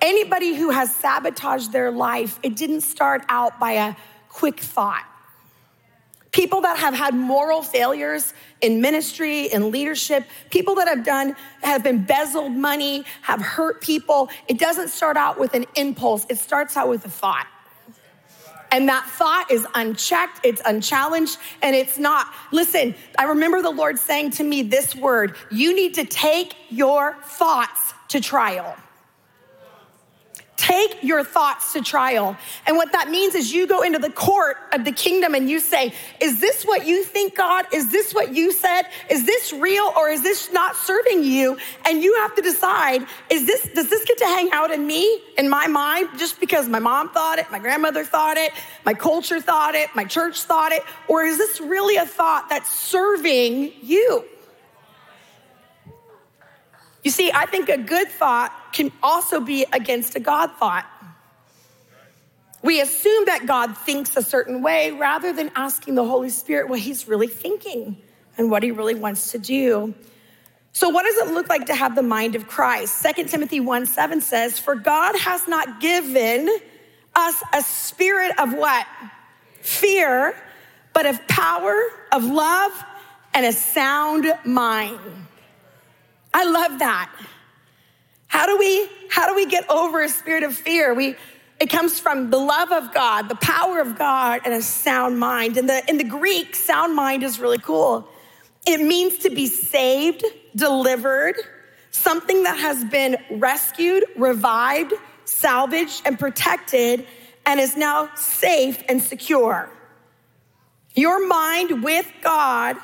Anybody 0.00 0.54
who 0.54 0.70
has 0.70 0.94
sabotaged 0.94 1.72
their 1.72 1.90
life, 1.90 2.38
it 2.42 2.56
didn't 2.56 2.82
start 2.82 3.22
out 3.28 3.60
by 3.60 3.72
a 3.72 3.94
quick 4.30 4.60
thought. 4.60 5.04
People 6.32 6.60
that 6.60 6.76
have 6.76 6.94
had 6.94 7.14
moral 7.14 7.62
failures 7.62 8.34
in 8.60 8.80
ministry, 8.80 9.46
in 9.46 9.70
leadership, 9.70 10.24
people 10.50 10.76
that 10.76 10.86
have 10.86 11.04
done, 11.04 11.34
have 11.62 11.86
embezzled 11.86 12.52
money, 12.52 13.04
have 13.22 13.40
hurt 13.40 13.80
people. 13.80 14.30
It 14.46 14.58
doesn't 14.58 14.88
start 14.88 15.16
out 15.16 15.40
with 15.40 15.54
an 15.54 15.66
impulse, 15.74 16.26
it 16.28 16.38
starts 16.38 16.76
out 16.76 16.88
with 16.88 17.04
a 17.04 17.10
thought. 17.10 17.46
And 18.72 18.88
that 18.88 19.04
thought 19.06 19.50
is 19.50 19.66
unchecked, 19.74 20.46
it's 20.46 20.62
unchallenged, 20.64 21.38
and 21.60 21.74
it's 21.74 21.98
not. 21.98 22.28
Listen, 22.52 22.94
I 23.18 23.24
remember 23.24 23.62
the 23.62 23.70
Lord 23.70 23.98
saying 23.98 24.30
to 24.32 24.44
me 24.44 24.62
this 24.62 24.94
word 24.94 25.34
you 25.50 25.74
need 25.74 25.94
to 25.94 26.04
take 26.04 26.54
your 26.68 27.16
thoughts 27.24 27.94
to 28.08 28.20
trial. 28.20 28.76
Take 30.60 31.02
your 31.02 31.24
thoughts 31.24 31.72
to 31.72 31.80
trial. 31.80 32.36
And 32.66 32.76
what 32.76 32.92
that 32.92 33.08
means 33.08 33.34
is 33.34 33.50
you 33.50 33.66
go 33.66 33.80
into 33.80 33.98
the 33.98 34.10
court 34.10 34.58
of 34.74 34.84
the 34.84 34.92
kingdom 34.92 35.34
and 35.34 35.48
you 35.48 35.58
say, 35.58 35.94
Is 36.20 36.38
this 36.38 36.64
what 36.64 36.86
you 36.86 37.02
think, 37.02 37.34
God? 37.34 37.64
Is 37.72 37.90
this 37.90 38.12
what 38.12 38.34
you 38.34 38.52
said? 38.52 38.82
Is 39.08 39.24
this 39.24 39.54
real 39.54 39.90
or 39.96 40.10
is 40.10 40.22
this 40.22 40.52
not 40.52 40.76
serving 40.76 41.24
you? 41.24 41.56
And 41.86 42.02
you 42.02 42.14
have 42.16 42.34
to 42.34 42.42
decide, 42.42 43.06
is 43.30 43.46
this, 43.46 43.70
does 43.74 43.88
this 43.88 44.04
get 44.04 44.18
to 44.18 44.26
hang 44.26 44.50
out 44.52 44.70
in 44.70 44.86
me, 44.86 45.22
in 45.38 45.48
my 45.48 45.66
mind, 45.66 46.10
just 46.18 46.38
because 46.38 46.68
my 46.68 46.78
mom 46.78 47.08
thought 47.08 47.38
it, 47.38 47.50
my 47.50 47.58
grandmother 47.58 48.04
thought 48.04 48.36
it, 48.36 48.52
my 48.84 48.92
culture 48.92 49.40
thought 49.40 49.74
it, 49.74 49.88
my 49.94 50.04
church 50.04 50.42
thought 50.42 50.72
it? 50.72 50.82
Or 51.08 51.22
is 51.22 51.38
this 51.38 51.58
really 51.58 51.96
a 51.96 52.04
thought 52.04 52.50
that's 52.50 52.70
serving 52.70 53.72
you? 53.80 54.26
You 57.02 57.10
see, 57.10 57.30
I 57.32 57.46
think 57.46 57.68
a 57.68 57.78
good 57.78 58.08
thought 58.08 58.52
can 58.72 58.92
also 59.02 59.40
be 59.40 59.66
against 59.72 60.16
a 60.16 60.20
God 60.20 60.50
thought. 60.58 60.86
We 62.62 62.80
assume 62.80 63.24
that 63.24 63.46
God 63.46 63.76
thinks 63.76 64.16
a 64.16 64.22
certain 64.22 64.62
way 64.62 64.90
rather 64.90 65.32
than 65.32 65.50
asking 65.56 65.94
the 65.94 66.04
Holy 66.04 66.28
Spirit 66.28 66.68
what 66.68 66.78
he's 66.78 67.08
really 67.08 67.26
thinking 67.26 67.96
and 68.36 68.50
what 68.50 68.62
he 68.62 68.70
really 68.70 68.94
wants 68.94 69.32
to 69.32 69.38
do. 69.38 69.94
So, 70.72 70.90
what 70.90 71.04
does 71.04 71.28
it 71.28 71.32
look 71.32 71.48
like 71.48 71.66
to 71.66 71.74
have 71.74 71.96
the 71.96 72.02
mind 72.02 72.36
of 72.36 72.46
Christ? 72.46 73.04
2 73.16 73.24
Timothy 73.24 73.60
1 73.60 73.86
7 73.86 74.20
says, 74.20 74.58
For 74.58 74.74
God 74.74 75.16
has 75.18 75.48
not 75.48 75.80
given 75.80 76.48
us 77.16 77.42
a 77.52 77.62
spirit 77.62 78.38
of 78.38 78.52
what? 78.52 78.86
Fear, 79.62 80.34
but 80.92 81.06
of 81.06 81.26
power, 81.26 81.82
of 82.12 82.24
love, 82.24 82.72
and 83.34 83.46
a 83.46 83.52
sound 83.52 84.32
mind. 84.44 84.98
I 86.32 86.44
love 86.44 86.78
that. 86.78 87.10
How 88.26 88.46
do 88.46 88.56
we 88.58 88.88
how 89.10 89.28
do 89.28 89.34
we 89.34 89.46
get 89.46 89.68
over 89.68 90.02
a 90.02 90.08
spirit 90.08 90.44
of 90.44 90.54
fear? 90.54 90.94
We 90.94 91.16
it 91.60 91.68
comes 91.68 92.00
from 92.00 92.30
the 92.30 92.38
love 92.38 92.72
of 92.72 92.94
God, 92.94 93.28
the 93.28 93.34
power 93.36 93.80
of 93.80 93.98
God, 93.98 94.40
and 94.44 94.54
a 94.54 94.62
sound 94.62 95.18
mind. 95.18 95.56
In 95.56 95.66
the 95.66 95.82
in 95.88 95.98
the 95.98 96.04
Greek, 96.04 96.54
sound 96.54 96.94
mind 96.94 97.22
is 97.22 97.38
really 97.38 97.58
cool. 97.58 98.08
It 98.66 98.80
means 98.80 99.18
to 99.18 99.30
be 99.30 99.46
saved, 99.46 100.24
delivered, 100.54 101.36
something 101.90 102.44
that 102.44 102.58
has 102.58 102.84
been 102.84 103.16
rescued, 103.30 104.04
revived, 104.16 104.92
salvaged, 105.24 106.02
and 106.04 106.18
protected, 106.18 107.06
and 107.46 107.58
is 107.58 107.76
now 107.76 108.10
safe 108.14 108.82
and 108.88 109.02
secure. 109.02 109.70
Your 110.94 111.26
mind 111.26 111.82
with 111.82 112.10
God 112.22 112.76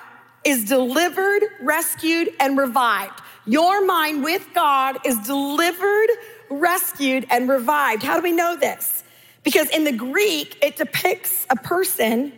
is 0.45 0.65
delivered, 0.65 1.43
rescued, 1.61 2.31
and 2.41 2.57
revived. 2.57 3.21
Your 3.47 3.85
mind 3.85 4.25
with 4.25 4.47
God 4.55 4.99
is 5.05 5.17
delivered, 5.19 6.09
rescued, 6.50 7.26
and 7.31 7.49
revived. 7.49 8.03
How 8.03 8.17
do 8.17 8.23
we 8.23 8.33
know 8.33 8.57
this? 8.57 9.05
Because 9.45 9.71
in 9.71 9.85
the 9.85 9.93
Greek, 9.93 10.59
it 10.62 10.76
depicts 10.76 11.47
a 11.49 11.57
person 11.57 12.33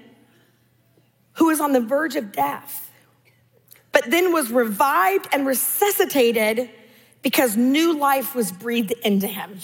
who 1.34 1.48
is 1.50 1.60
on 1.60 1.72
the 1.72 1.80
verge 1.80 2.16
of 2.16 2.32
death, 2.32 2.90
but 3.92 4.10
then 4.10 4.32
was 4.32 4.50
revived 4.50 5.28
and 5.32 5.46
resuscitated 5.46 6.68
because 7.22 7.56
new 7.56 7.98
life 7.98 8.34
was 8.34 8.52
breathed 8.52 8.92
into 9.02 9.26
him. 9.26 9.58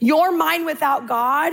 Your 0.00 0.32
mind 0.32 0.66
without 0.66 1.06
God 1.06 1.52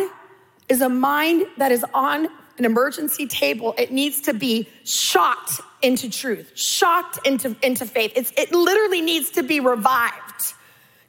is 0.67 0.81
a 0.81 0.89
mind 0.89 1.46
that 1.58 1.72
is 1.72 1.86
on 1.93 2.27
an 2.59 2.65
emergency 2.65 3.25
table. 3.25 3.73
It 3.77 3.91
needs 3.91 4.21
to 4.21 4.33
be 4.33 4.67
shocked 4.83 5.61
into 5.81 6.09
truth, 6.09 6.51
shocked 6.55 7.25
into, 7.25 7.55
into 7.63 7.85
faith. 7.85 8.11
It's, 8.15 8.31
it 8.37 8.51
literally 8.51 9.01
needs 9.01 9.31
to 9.31 9.43
be 9.43 9.59
revived. 9.59 10.53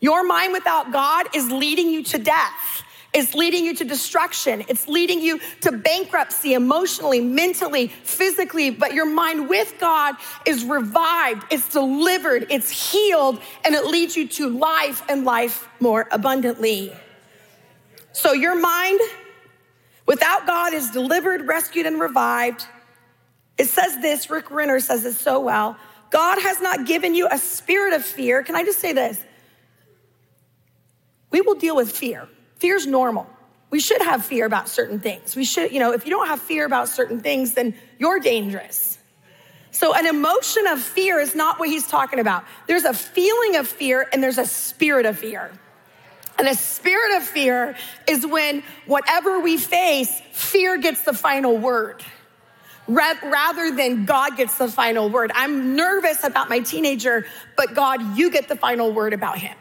Your 0.01 0.25
mind 0.25 0.53
without 0.53 0.93
God 0.93 1.27
is 1.35 1.51
leading 1.51 1.91
you 1.91 2.03
to 2.05 2.19
death. 2.19 2.85
It's 3.13 3.35
leading 3.35 3.65
you 3.65 3.75
to 3.75 3.85
destruction. 3.85 4.65
It's 4.69 4.87
leading 4.87 5.21
you 5.21 5.41
to 5.63 5.73
bankruptcy 5.73 6.55
emotionally, 6.55 7.21
mentally, 7.21 7.89
physically. 7.89 8.71
But 8.71 8.95
your 8.95 9.07
mind 9.07 9.49
with 9.49 9.75
God 9.81 10.15
is 10.47 10.65
revived, 10.65 11.45
it's 11.51 11.69
delivered, 11.69 12.47
it's 12.51 12.71
healed, 12.71 13.41
and 13.65 13.75
it 13.75 13.87
leads 13.87 14.17
you 14.17 14.29
to 14.29 14.49
life 14.49 15.03
and 15.09 15.25
life 15.25 15.69
more 15.81 16.07
abundantly. 16.13 16.93
So 18.13 18.33
your 18.33 18.59
mind 18.59 19.01
without 20.11 20.45
God 20.45 20.75
is 20.75 20.91
delivered, 20.91 21.47
rescued, 21.47 21.87
and 21.87 22.01
revived. 22.01 22.67
It 23.57 23.67
says 23.67 23.97
this, 24.01 24.29
Rick 24.29 24.51
Renner 24.51 24.81
says 24.81 25.05
this 25.05 25.17
so 25.17 25.39
well. 25.39 25.77
God 26.11 26.43
has 26.43 26.61
not 26.61 26.85
given 26.85 27.15
you 27.15 27.29
a 27.31 27.39
spirit 27.39 27.95
of 27.95 28.05
fear. 28.05 28.43
Can 28.43 28.57
I 28.57 28.65
just 28.65 28.81
say 28.81 28.93
this? 28.93 29.23
We 31.31 31.43
will 31.43 31.55
deal 31.55 31.77
with 31.77 31.93
fear. 31.93 32.27
Fear's 32.57 32.89
normal. 32.89 33.31
We 33.71 33.79
should 33.79 34.03
have 34.03 34.27
fear 34.27 34.47
about 34.47 34.69
certain 34.69 34.99
things. 34.99 35.37
We 35.37 35.45
should, 35.45 35.71
you 35.71 35.79
know, 35.79 35.93
if 35.93 36.05
you 36.05 36.11
don't 36.11 36.27
have 36.27 36.41
fear 36.41 36.67
about 36.67 36.89
certain 36.89 37.21
things, 37.21 37.55
then 37.55 37.77
you're 38.01 38.19
dangerous. 38.19 38.99
So, 39.71 39.95
an 39.95 40.09
emotion 40.09 40.67
of 40.67 40.81
fear 40.81 41.21
is 41.21 41.37
not 41.37 41.61
what 41.61 41.69
he's 41.69 41.87
talking 41.87 42.19
about. 42.19 42.43
There's 42.67 42.83
a 42.83 42.93
feeling 42.95 43.55
of 43.55 43.69
fear 43.69 44.09
and 44.13 44.21
there's 44.21 44.39
a 44.39 44.47
spirit 44.47 45.07
of 45.07 45.17
fear. 45.21 45.53
And 46.41 46.49
a 46.49 46.55
spirit 46.55 47.19
of 47.19 47.23
fear 47.23 47.77
is 48.09 48.27
when 48.27 48.63
whatever 48.87 49.41
we 49.41 49.59
face, 49.59 50.11
fear 50.33 50.79
gets 50.79 51.03
the 51.03 51.13
final 51.13 51.59
word 51.59 52.03
rather 52.89 53.77
than 53.77 54.07
God 54.07 54.39
gets 54.39 54.57
the 54.57 54.67
final 54.67 55.11
word. 55.11 55.33
I'm 55.35 55.77
nervous 55.77 56.25
about 56.25 56.49
my 56.49 56.61
teenager, 56.61 57.27
but 57.59 57.75
God, 57.75 58.17
you 58.17 58.31
get 58.31 58.49
the 58.49 58.57
final 58.57 58.91
word 58.91 59.13
about 59.13 59.37
him, 59.37 59.55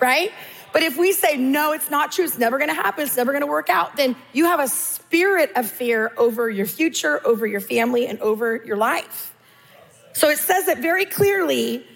right? 0.00 0.32
But 0.72 0.82
if 0.82 0.96
we 0.96 1.12
say, 1.12 1.36
no, 1.36 1.72
it's 1.72 1.90
not 1.90 2.12
true, 2.12 2.24
it's 2.24 2.38
never 2.38 2.58
gonna 2.58 2.72
happen, 2.72 3.04
it's 3.04 3.18
never 3.18 3.34
gonna 3.34 3.46
work 3.46 3.68
out, 3.68 3.96
then 3.96 4.16
you 4.32 4.46
have 4.46 4.58
a 4.58 4.68
spirit 4.68 5.52
of 5.54 5.70
fear 5.70 6.14
over 6.16 6.48
your 6.48 6.66
future, 6.66 7.20
over 7.26 7.46
your 7.46 7.60
family, 7.60 8.06
and 8.06 8.18
over 8.20 8.56
your 8.56 8.78
life. 8.78 9.34
So 10.14 10.30
it 10.30 10.38
says 10.38 10.66
it 10.68 10.78
very 10.78 11.04
clearly. 11.04 11.86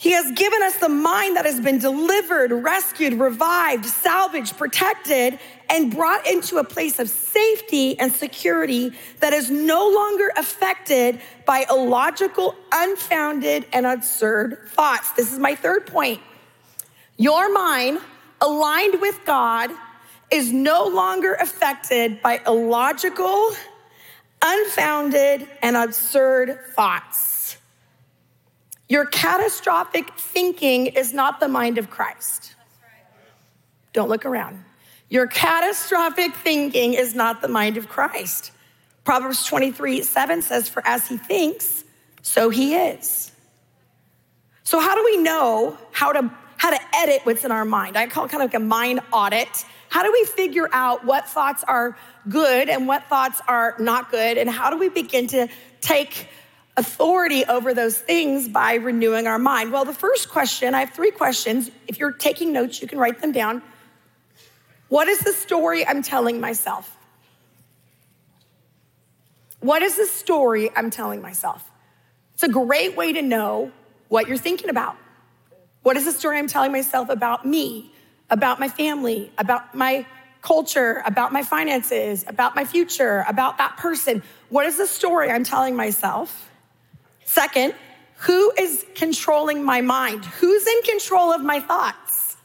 He 0.00 0.12
has 0.12 0.30
given 0.30 0.62
us 0.62 0.76
the 0.76 0.88
mind 0.88 1.36
that 1.36 1.44
has 1.44 1.60
been 1.60 1.80
delivered, 1.80 2.52
rescued, 2.52 3.14
revived, 3.14 3.84
salvaged, 3.84 4.56
protected, 4.56 5.40
and 5.68 5.90
brought 5.90 6.24
into 6.24 6.58
a 6.58 6.64
place 6.64 7.00
of 7.00 7.10
safety 7.10 7.98
and 7.98 8.12
security 8.12 8.92
that 9.18 9.32
is 9.32 9.50
no 9.50 9.88
longer 9.88 10.30
affected 10.36 11.20
by 11.44 11.66
illogical, 11.68 12.54
unfounded, 12.72 13.66
and 13.72 13.86
absurd 13.86 14.68
thoughts. 14.68 15.10
This 15.16 15.32
is 15.32 15.40
my 15.40 15.56
third 15.56 15.88
point. 15.88 16.20
Your 17.16 17.52
mind, 17.52 17.98
aligned 18.40 19.00
with 19.00 19.18
God, 19.26 19.72
is 20.30 20.52
no 20.52 20.86
longer 20.86 21.34
affected 21.34 22.22
by 22.22 22.40
illogical, 22.46 23.50
unfounded, 24.40 25.48
and 25.60 25.76
absurd 25.76 26.60
thoughts. 26.76 27.56
Your 28.88 29.04
catastrophic 29.06 30.14
thinking 30.16 30.86
is 30.86 31.12
not 31.12 31.40
the 31.40 31.48
mind 31.48 31.78
of 31.78 31.90
Christ. 31.90 32.54
Don't 33.92 34.08
look 34.08 34.24
around. 34.24 34.64
Your 35.08 35.26
catastrophic 35.26 36.34
thinking 36.34 36.94
is 36.94 37.14
not 37.14 37.40
the 37.40 37.48
mind 37.48 37.76
of 37.76 37.88
Christ. 37.88 38.52
Proverbs 39.04 39.44
23 39.46 40.02
7 40.02 40.42
says, 40.42 40.68
For 40.68 40.86
as 40.86 41.08
he 41.08 41.16
thinks, 41.16 41.84
so 42.22 42.50
he 42.50 42.74
is. 42.74 43.32
So, 44.64 44.80
how 44.80 44.94
do 44.94 45.04
we 45.04 45.16
know 45.16 45.78
how 45.92 46.12
to 46.12 46.30
how 46.58 46.70
to 46.70 46.78
edit 46.94 47.20
what's 47.24 47.44
in 47.44 47.52
our 47.52 47.64
mind. 47.64 47.96
I 47.96 48.06
call 48.08 48.26
it 48.26 48.30
kind 48.30 48.42
of 48.42 48.52
like 48.52 48.60
a 48.60 48.64
mind 48.64 49.00
audit. 49.12 49.64
How 49.88 50.02
do 50.02 50.12
we 50.12 50.24
figure 50.24 50.68
out 50.72 51.04
what 51.04 51.26
thoughts 51.26 51.64
are 51.66 51.96
good 52.28 52.68
and 52.68 52.86
what 52.86 53.04
thoughts 53.04 53.40
are 53.48 53.74
not 53.78 54.10
good? 54.10 54.36
And 54.36 54.50
how 54.50 54.68
do 54.68 54.76
we 54.76 54.88
begin 54.88 55.28
to 55.28 55.48
take 55.80 56.28
authority 56.78 57.44
over 57.44 57.74
those 57.74 57.98
things 57.98 58.48
by 58.48 58.74
renewing 58.74 59.26
our 59.26 59.38
mind? 59.38 59.72
Well, 59.72 59.84
the 59.84 59.92
first 59.92 60.30
question, 60.30 60.74
I 60.74 60.80
have 60.80 60.90
three 60.90 61.10
questions. 61.10 61.70
If 61.88 61.98
you're 61.98 62.12
taking 62.12 62.52
notes, 62.52 62.80
you 62.80 62.86
can 62.86 62.98
write 62.98 63.20
them 63.20 63.32
down. 63.32 63.62
What 64.88 65.08
is 65.08 65.18
the 65.18 65.32
story 65.32 65.84
I'm 65.84 66.02
telling 66.02 66.40
myself? 66.40 66.96
What 69.60 69.82
is 69.82 69.96
the 69.96 70.06
story 70.06 70.70
I'm 70.74 70.90
telling 70.90 71.20
myself? 71.20 71.68
It's 72.34 72.44
a 72.44 72.48
great 72.48 72.96
way 72.96 73.12
to 73.14 73.22
know 73.22 73.72
what 74.08 74.28
you're 74.28 74.38
thinking 74.38 74.70
about. 74.70 74.96
What 75.82 75.96
is 75.96 76.04
the 76.04 76.12
story 76.12 76.38
I'm 76.38 76.46
telling 76.46 76.70
myself 76.70 77.08
about 77.08 77.44
me, 77.44 77.92
about 78.30 78.60
my 78.60 78.68
family, 78.68 79.32
about 79.36 79.74
my 79.74 80.06
culture, 80.42 81.02
about 81.04 81.32
my 81.32 81.42
finances, 81.42 82.24
about 82.28 82.54
my 82.54 82.64
future, 82.64 83.24
about 83.26 83.58
that 83.58 83.76
person? 83.78 84.22
What 84.48 84.66
is 84.66 84.76
the 84.76 84.86
story 84.86 85.28
I'm 85.28 85.42
telling 85.42 85.74
myself? 85.74 86.47
Second, 87.28 87.74
who 88.20 88.50
is 88.58 88.86
controlling 88.94 89.62
my 89.62 89.82
mind? 89.82 90.24
Who's 90.24 90.66
in 90.66 90.82
control 90.82 91.30
of 91.30 91.42
my 91.42 91.60
thoughts? 91.60 92.38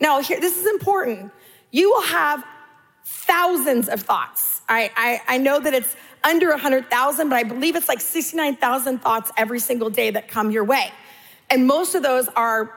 Now, 0.00 0.20
here, 0.20 0.40
this 0.40 0.58
is 0.58 0.66
important. 0.66 1.30
You 1.70 1.88
will 1.90 2.02
have 2.02 2.44
thousands 3.04 3.88
of 3.88 4.02
thoughts. 4.02 4.60
I, 4.68 4.90
I, 4.96 5.36
I 5.36 5.38
know 5.38 5.60
that 5.60 5.72
it's 5.72 5.94
under 6.24 6.48
100,000, 6.50 7.28
but 7.28 7.36
I 7.36 7.44
believe 7.44 7.76
it's 7.76 7.88
like 7.88 8.00
69,000 8.00 8.98
thoughts 8.98 9.30
every 9.36 9.60
single 9.60 9.88
day 9.88 10.10
that 10.10 10.26
come 10.26 10.50
your 10.50 10.64
way. 10.64 10.90
And 11.48 11.68
most 11.68 11.94
of 11.94 12.02
those 12.02 12.26
are, 12.34 12.72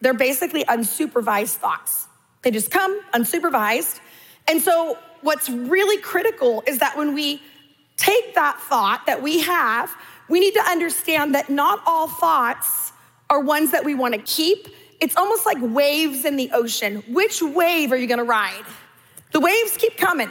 they're 0.00 0.12
basically 0.12 0.64
unsupervised 0.64 1.54
thoughts. 1.54 2.08
They 2.42 2.50
just 2.50 2.72
come 2.72 3.00
unsupervised. 3.14 4.00
And 4.48 4.60
so, 4.60 4.98
what's 5.20 5.48
really 5.48 6.02
critical 6.02 6.64
is 6.66 6.80
that 6.80 6.96
when 6.96 7.14
we 7.14 7.40
take 7.96 8.34
that 8.34 8.58
thought 8.60 9.06
that 9.06 9.22
we 9.22 9.40
have, 9.42 9.94
we 10.28 10.40
need 10.40 10.54
to 10.54 10.62
understand 10.62 11.34
that 11.34 11.50
not 11.50 11.82
all 11.86 12.08
thoughts 12.08 12.92
are 13.30 13.40
ones 13.40 13.72
that 13.72 13.84
we 13.84 13.94
want 13.94 14.14
to 14.14 14.20
keep. 14.20 14.68
It's 15.00 15.16
almost 15.16 15.46
like 15.46 15.58
waves 15.60 16.24
in 16.24 16.36
the 16.36 16.50
ocean. 16.52 17.02
Which 17.08 17.42
wave 17.42 17.92
are 17.92 17.96
you 17.96 18.06
going 18.06 18.18
to 18.18 18.24
ride? 18.24 18.64
The 19.32 19.40
waves 19.40 19.76
keep 19.76 19.96
coming. 19.96 20.30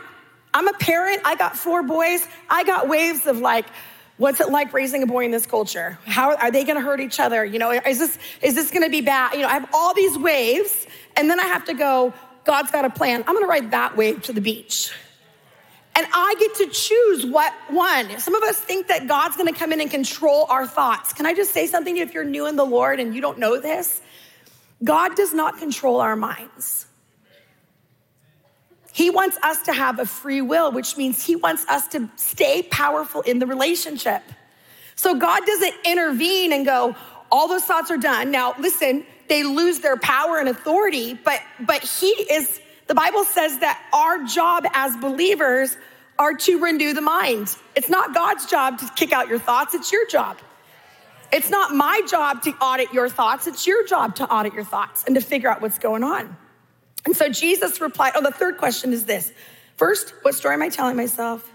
I'm 0.54 0.68
a 0.68 0.74
parent, 0.74 1.22
I 1.24 1.36
got 1.36 1.58
four 1.58 1.84
boys. 1.84 2.28
I 2.50 2.64
got 2.64 2.88
waves 2.88 3.28
of 3.28 3.40
like, 3.40 3.66
What's 4.18 4.42
it 4.42 4.50
like 4.50 4.74
raising 4.74 5.04
a 5.04 5.06
boy 5.06 5.26
in 5.26 5.32
this 5.32 5.46
culture? 5.46 6.00
How 6.06 6.36
are 6.36 6.50
they 6.50 6.64
going 6.64 6.76
to 6.76 6.82
hurt 6.82 7.00
each 7.00 7.20
other? 7.20 7.46
You 7.46 7.60
know, 7.60 7.70
is 7.72 8.00
this 8.00 8.18
is 8.42 8.56
this 8.56 8.72
going 8.72 8.84
to 8.84 8.90
be 8.90 9.02
bad? 9.02 9.34
You 9.34 9.42
know, 9.42 9.48
I 9.48 9.54
have 9.54 9.70
all 9.74 9.94
these 9.94 10.18
waves, 10.18 10.88
and 11.16 11.30
then 11.30 11.40
I 11.40 11.46
have 11.46 11.66
to 11.66 11.76
go. 11.76 12.14
God's 12.44 12.72
got 12.72 12.86
a 12.86 12.90
plan. 12.90 13.24
I'm 13.28 13.36
going 13.36 13.44
to 13.44 13.50
ride 13.50 13.72
that 13.72 13.96
wave 13.96 14.24
to 14.24 14.34
the 14.34 14.42
beach. 14.42 14.92
And 15.98 16.06
I 16.14 16.36
get 16.40 16.54
to 16.56 16.68
choose 16.68 17.26
what 17.26 17.52
one. 17.70 18.20
Some 18.20 18.36
of 18.36 18.44
us 18.44 18.56
think 18.56 18.88
that 18.90 19.08
God's 19.08 19.36
gonna 19.36 19.52
come 19.52 19.74
in 19.74 19.82
and 19.82 19.90
control 19.90 20.46
our 20.48 20.68
thoughts. 20.68 21.12
Can 21.12 21.26
I 21.26 21.34
just 21.34 21.54
say 21.54 21.66
something 21.66 21.98
if 21.98 22.14
you're 22.14 22.24
new 22.24 22.46
in 22.46 22.56
the 22.56 22.64
Lord 22.64 23.00
and 23.00 23.16
you 23.16 23.20
don't 23.20 23.40
know 23.40 23.60
this? 23.60 24.00
God 24.84 25.16
does 25.16 25.34
not 25.34 25.58
control 25.58 26.00
our 26.00 26.16
minds. 26.16 26.86
He 28.94 29.10
wants 29.10 29.40
us 29.42 29.64
to 29.64 29.74
have 29.74 29.98
a 29.98 30.06
free 30.06 30.40
will, 30.40 30.72
which 30.72 30.98
means 30.98 31.26
He 31.26 31.36
wants 31.36 31.66
us 31.68 31.88
to 31.90 32.08
stay 32.16 32.62
powerful 32.62 33.22
in 33.22 33.40
the 33.40 33.48
relationship. 33.48 34.22
So 34.96 35.16
God 35.16 35.42
doesn't 35.48 35.74
intervene 35.84 36.54
and 36.54 36.64
go, 36.64 36.96
all 37.32 37.48
those 37.48 37.64
thoughts 37.64 37.90
are 37.90 37.98
done. 37.98 38.30
Now, 38.30 38.54
listen, 38.60 39.04
they 39.30 39.42
lose 39.42 39.80
their 39.80 39.98
power 39.98 40.38
and 40.38 40.48
authority, 40.48 41.16
but 41.16 41.42
but 41.60 41.82
He 41.84 42.08
is. 42.08 42.62
The 42.88 42.95
Bible 42.95 43.26
says 43.26 43.60
that 43.60 43.82
our 43.93 44.23
job 44.23 44.65
as 44.73 44.95
believers 44.97 45.76
are 46.17 46.34
to 46.34 46.60
renew 46.60 46.93
the 46.93 47.02
mind. 47.02 47.56
It's 47.76 47.89
not 47.89 48.13
God's 48.13 48.45
job 48.45 48.80
to 48.80 48.89
kick 48.95 49.12
out 49.12 49.28
your 49.28 49.39
thoughts, 49.39 49.73
it's 49.73 49.91
your 49.91 50.08
job. 50.08 50.38
It's 51.32 51.50
not 51.50 51.76
my 51.76 52.02
job 52.10 52.43
to 52.43 52.52
audit 52.52 52.93
your 52.93 53.10
thoughts, 53.10 53.47
it's 53.47 53.67
your 53.67 53.86
job 53.86 54.15
to 54.15 54.32
audit 54.32 54.54
your 54.54 54.63
thoughts 54.63 55.04
and 55.06 55.15
to 55.15 55.21
figure 55.21 55.50
out 55.50 55.62
what's 55.62 55.78
going 55.78 56.04
on. 56.04 56.38
And 57.06 57.15
so 57.15 57.30
Jesus 57.30 57.80
replied, 57.82 58.13
oh, 58.15 58.21
the 58.21 58.32
third 58.32 58.58
question 58.58 58.93
is 58.93 59.06
this. 59.06 59.32
First, 59.76 60.13
what 60.23 60.34
story 60.34 60.56
am 60.56 60.62
I 60.62 60.69
telling 60.69 60.95
myself? 60.95 61.50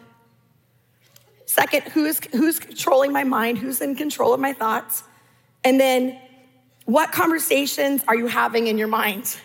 Second, 1.47 1.83
who's, 1.93 2.21
who's 2.33 2.59
controlling 2.59 3.13
my 3.13 3.25
mind? 3.25 3.59
Who's 3.59 3.81
in 3.81 3.97
control 3.97 4.33
of 4.33 4.41
my 4.41 4.53
thoughts? 4.53 5.03
And 5.65 5.79
then, 5.79 6.19
what 6.85 7.13
conversations 7.13 8.03
are 8.09 8.17
you 8.17 8.27
having 8.27 8.67
in 8.67 8.79
your 8.79 8.89
mind? 8.89 9.37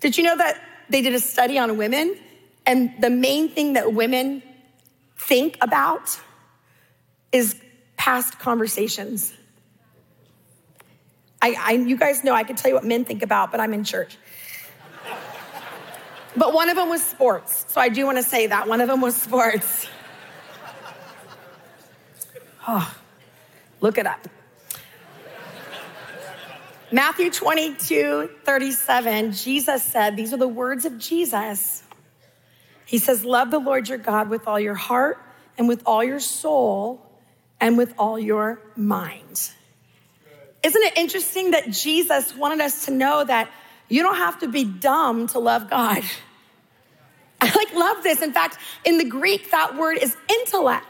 Did 0.00 0.18
you 0.18 0.24
know 0.24 0.36
that 0.36 0.60
they 0.88 1.02
did 1.02 1.14
a 1.14 1.20
study 1.20 1.58
on 1.58 1.76
women, 1.76 2.16
and 2.64 2.92
the 3.00 3.10
main 3.10 3.48
thing 3.48 3.74
that 3.74 3.92
women 3.92 4.42
think 5.16 5.58
about 5.60 6.18
is 7.32 7.56
past 7.96 8.38
conversations. 8.38 9.32
I, 11.42 11.54
I, 11.58 11.72
you 11.72 11.96
guys 11.96 12.24
know 12.24 12.32
I 12.32 12.44
can 12.44 12.56
tell 12.56 12.70
you 12.70 12.74
what 12.74 12.84
men 12.84 13.04
think 13.04 13.22
about, 13.22 13.50
but 13.50 13.60
I'm 13.60 13.72
in 13.72 13.84
church. 13.84 14.16
but 16.36 16.52
one 16.52 16.68
of 16.68 16.76
them 16.76 16.88
was 16.88 17.02
sports, 17.02 17.66
so 17.68 17.80
I 17.80 17.88
do 17.88 18.04
want 18.06 18.18
to 18.18 18.22
say 18.22 18.46
that. 18.48 18.68
One 18.68 18.80
of 18.80 18.88
them 18.88 19.00
was 19.00 19.16
sports. 19.16 19.88
Oh, 22.68 22.96
look 23.80 23.96
it 23.96 24.08
up. 24.08 24.26
Matthew 26.92 27.32
22, 27.32 28.30
37, 28.44 29.32
Jesus 29.32 29.82
said, 29.82 30.16
These 30.16 30.32
are 30.32 30.36
the 30.36 30.46
words 30.46 30.84
of 30.84 30.98
Jesus. 30.98 31.82
He 32.84 32.98
says, 32.98 33.24
Love 33.24 33.50
the 33.50 33.58
Lord 33.58 33.88
your 33.88 33.98
God 33.98 34.30
with 34.30 34.46
all 34.46 34.60
your 34.60 34.74
heart 34.74 35.18
and 35.58 35.66
with 35.66 35.82
all 35.84 36.04
your 36.04 36.20
soul 36.20 37.04
and 37.60 37.76
with 37.76 37.92
all 37.98 38.16
your 38.18 38.60
mind. 38.76 39.50
Isn't 40.62 40.82
it 40.82 40.96
interesting 40.96 41.50
that 41.50 41.70
Jesus 41.70 42.36
wanted 42.36 42.60
us 42.60 42.84
to 42.84 42.92
know 42.92 43.24
that 43.24 43.50
you 43.88 44.02
don't 44.02 44.16
have 44.16 44.38
to 44.40 44.48
be 44.48 44.62
dumb 44.62 45.26
to 45.28 45.40
love 45.40 45.68
God? 45.68 46.04
I 47.40 47.52
like 47.52 47.74
love 47.74 48.04
this. 48.04 48.22
In 48.22 48.32
fact, 48.32 48.58
in 48.84 48.98
the 48.98 49.04
Greek, 49.04 49.50
that 49.50 49.76
word 49.76 49.98
is 50.00 50.16
intellect. 50.28 50.86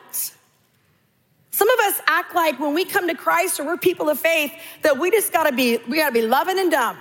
Some 1.56 1.70
of 1.70 1.78
us 1.86 2.02
act 2.06 2.34
like 2.34 2.60
when 2.60 2.74
we 2.74 2.84
come 2.84 3.08
to 3.08 3.14
Christ 3.14 3.58
or 3.58 3.64
we're 3.64 3.78
people 3.78 4.10
of 4.10 4.20
faith 4.20 4.52
that 4.82 4.98
we 4.98 5.10
just 5.10 5.32
gotta 5.32 5.56
be, 5.56 5.78
we 5.88 5.96
gotta 5.96 6.12
be 6.12 6.20
loving 6.20 6.58
and 6.58 6.70
dumb. 6.70 6.98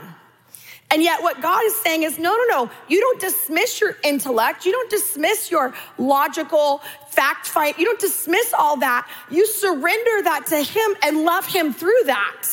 And 0.90 1.04
yet, 1.04 1.22
what 1.22 1.42
God 1.42 1.62
is 1.66 1.76
saying 1.82 2.04
is 2.04 2.18
no, 2.18 2.34
no, 2.34 2.44
no. 2.48 2.72
You 2.88 3.02
don't 3.02 3.20
dismiss 3.20 3.82
your 3.82 3.98
intellect. 4.02 4.66
You 4.66 4.72
don't 4.72 4.90
dismiss 4.90 5.52
your 5.52 5.74
logical 5.98 6.82
fact 7.10 7.48
fight. 7.48 7.78
You 7.78 7.84
don't 7.84 8.00
dismiss 8.00 8.54
all 8.54 8.78
that. 8.78 9.06
You 9.30 9.46
surrender 9.46 10.24
that 10.24 10.46
to 10.48 10.64
Him 10.64 10.96
and 11.04 11.26
love 11.26 11.46
Him 11.46 11.74
through 11.74 12.04
that. 12.06 12.44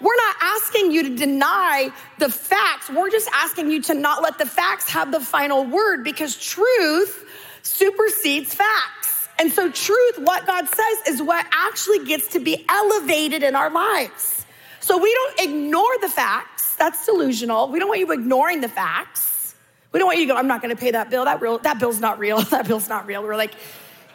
We're 0.00 0.16
not 0.16 0.36
asking 0.40 0.90
you 0.90 1.04
to 1.04 1.14
deny 1.14 1.92
the 2.18 2.30
facts. 2.30 2.90
We're 2.90 3.10
just 3.10 3.28
asking 3.32 3.70
you 3.70 3.80
to 3.82 3.94
not 3.94 4.24
let 4.24 4.38
the 4.38 4.46
facts 4.46 4.88
have 4.88 5.12
the 5.12 5.20
final 5.20 5.64
word 5.64 6.02
because 6.02 6.36
truth 6.36 7.24
supersedes 7.62 8.52
facts. 8.52 9.01
And 9.42 9.50
so, 9.52 9.68
truth, 9.68 10.18
what 10.18 10.46
God 10.46 10.68
says, 10.68 11.14
is 11.14 11.20
what 11.20 11.44
actually 11.50 12.04
gets 12.04 12.28
to 12.28 12.38
be 12.38 12.64
elevated 12.68 13.42
in 13.42 13.56
our 13.56 13.70
lives. 13.70 14.46
So, 14.78 14.98
we 14.98 15.12
don't 15.12 15.48
ignore 15.50 15.98
the 16.00 16.08
facts. 16.08 16.76
That's 16.76 17.04
delusional. 17.04 17.68
We 17.68 17.80
don't 17.80 17.88
want 17.88 17.98
you 17.98 18.12
ignoring 18.12 18.60
the 18.60 18.68
facts. 18.68 19.56
We 19.90 19.98
don't 19.98 20.06
want 20.06 20.20
you 20.20 20.26
to 20.26 20.32
go, 20.34 20.38
I'm 20.38 20.46
not 20.46 20.62
going 20.62 20.72
to 20.72 20.80
pay 20.80 20.92
that 20.92 21.10
bill. 21.10 21.24
That, 21.24 21.40
real, 21.40 21.58
that 21.58 21.80
bill's 21.80 21.98
not 21.98 22.20
real. 22.20 22.40
That 22.50 22.68
bill's 22.68 22.88
not 22.88 23.08
real. 23.08 23.20
We're 23.24 23.34
like, 23.34 23.54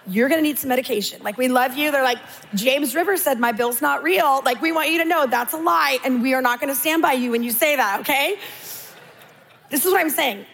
you're 0.08 0.30
gonna 0.30 0.42
need 0.42 0.60
some 0.60 0.70
medication. 0.70 1.22
Like, 1.22 1.38
we 1.38 1.50
love 1.50 1.76
you. 1.76 1.92
They're 1.92 2.04
like, 2.04 2.20
James 2.56 2.96
River 2.96 3.18
said, 3.18 3.38
my 3.38 3.52
bill's 3.52 3.82
not 3.82 4.04
real. 4.04 4.42
Like, 4.46 4.62
we 4.62 4.72
want 4.72 4.90
you 4.92 5.00
to 5.00 5.06
know 5.06 5.28
that's 5.28 5.52
a 5.52 5.58
lie, 5.58 6.00
and 6.06 6.22
we 6.22 6.36
are 6.36 6.42
not 6.42 6.62
gonna 6.62 6.74
stand 6.74 7.02
by 7.02 7.12
you 7.12 7.32
when 7.32 7.44
you 7.44 7.52
say 7.52 7.76
that, 7.76 8.00
okay? 8.00 8.40
This 9.70 9.86
is 9.86 9.92
what 9.92 10.00
I'm 10.00 10.10
saying 10.10 10.46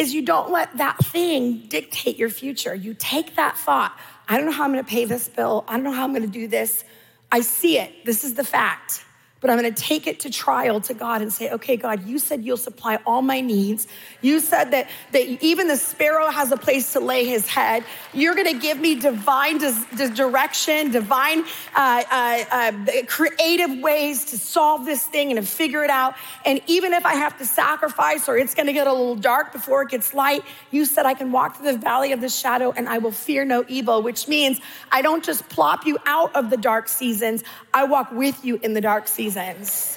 is 0.00 0.14
you 0.14 0.22
don't 0.22 0.50
let 0.50 0.78
that 0.78 0.96
thing 0.98 1.58
dictate 1.68 2.16
your 2.16 2.30
future. 2.30 2.74
You 2.74 2.94
take 2.98 3.36
that 3.36 3.58
thought. 3.58 3.94
I 4.26 4.38
don't 4.38 4.46
know 4.46 4.52
how 4.52 4.64
I'm 4.64 4.72
going 4.72 4.82
to 4.82 4.90
pay 4.90 5.04
this 5.04 5.28
bill. 5.28 5.62
I 5.68 5.74
don't 5.74 5.84
know 5.84 5.92
how 5.92 6.04
I'm 6.04 6.14
going 6.14 6.22
to 6.22 6.28
do 6.28 6.48
this. 6.48 6.84
I 7.30 7.42
see 7.42 7.78
it. 7.78 8.06
This 8.06 8.24
is 8.24 8.34
the 8.34 8.42
fact 8.42 9.04
but 9.40 9.48
I'm 9.48 9.56
gonna 9.56 9.72
take 9.72 10.06
it 10.06 10.20
to 10.20 10.30
trial 10.30 10.80
to 10.82 10.94
God 10.94 11.22
and 11.22 11.32
say, 11.32 11.50
okay, 11.50 11.76
God, 11.76 12.06
you 12.06 12.18
said 12.18 12.44
you'll 12.44 12.58
supply 12.58 12.98
all 13.06 13.22
my 13.22 13.40
needs. 13.40 13.86
You 14.20 14.38
said 14.38 14.72
that, 14.72 14.88
that 15.12 15.42
even 15.42 15.66
the 15.66 15.78
sparrow 15.78 16.30
has 16.30 16.52
a 16.52 16.58
place 16.58 16.92
to 16.92 17.00
lay 17.00 17.24
his 17.24 17.48
head. 17.48 17.84
You're 18.12 18.34
gonna 18.34 18.58
give 18.58 18.78
me 18.78 18.96
divine 18.96 19.58
dis- 19.58 20.10
direction, 20.10 20.90
divine 20.90 21.44
uh, 21.74 22.02
uh, 22.10 22.44
uh, 22.50 22.72
creative 23.06 23.78
ways 23.78 24.26
to 24.26 24.38
solve 24.38 24.84
this 24.84 25.04
thing 25.04 25.30
and 25.30 25.40
to 25.40 25.46
figure 25.46 25.82
it 25.84 25.90
out. 25.90 26.14
And 26.44 26.60
even 26.66 26.92
if 26.92 27.06
I 27.06 27.14
have 27.14 27.38
to 27.38 27.46
sacrifice 27.46 28.28
or 28.28 28.36
it's 28.36 28.54
gonna 28.54 28.74
get 28.74 28.86
a 28.86 28.92
little 28.92 29.16
dark 29.16 29.52
before 29.52 29.82
it 29.82 29.88
gets 29.88 30.12
light, 30.12 30.44
you 30.70 30.84
said 30.84 31.06
I 31.06 31.14
can 31.14 31.32
walk 31.32 31.56
through 31.56 31.72
the 31.72 31.78
valley 31.78 32.12
of 32.12 32.20
the 32.20 32.28
shadow 32.28 32.72
and 32.72 32.88
I 32.88 32.98
will 32.98 33.12
fear 33.12 33.46
no 33.46 33.64
evil, 33.68 34.02
which 34.02 34.28
means 34.28 34.60
I 34.92 35.00
don't 35.00 35.24
just 35.24 35.48
plop 35.48 35.86
you 35.86 35.96
out 36.04 36.36
of 36.36 36.50
the 36.50 36.58
dark 36.58 36.88
seasons, 36.88 37.42
I 37.72 37.84
walk 37.84 38.12
with 38.12 38.44
you 38.44 38.58
in 38.62 38.74
the 38.74 38.80
dark 38.82 39.08
seasons 39.08 39.29
seasons. 39.30 39.96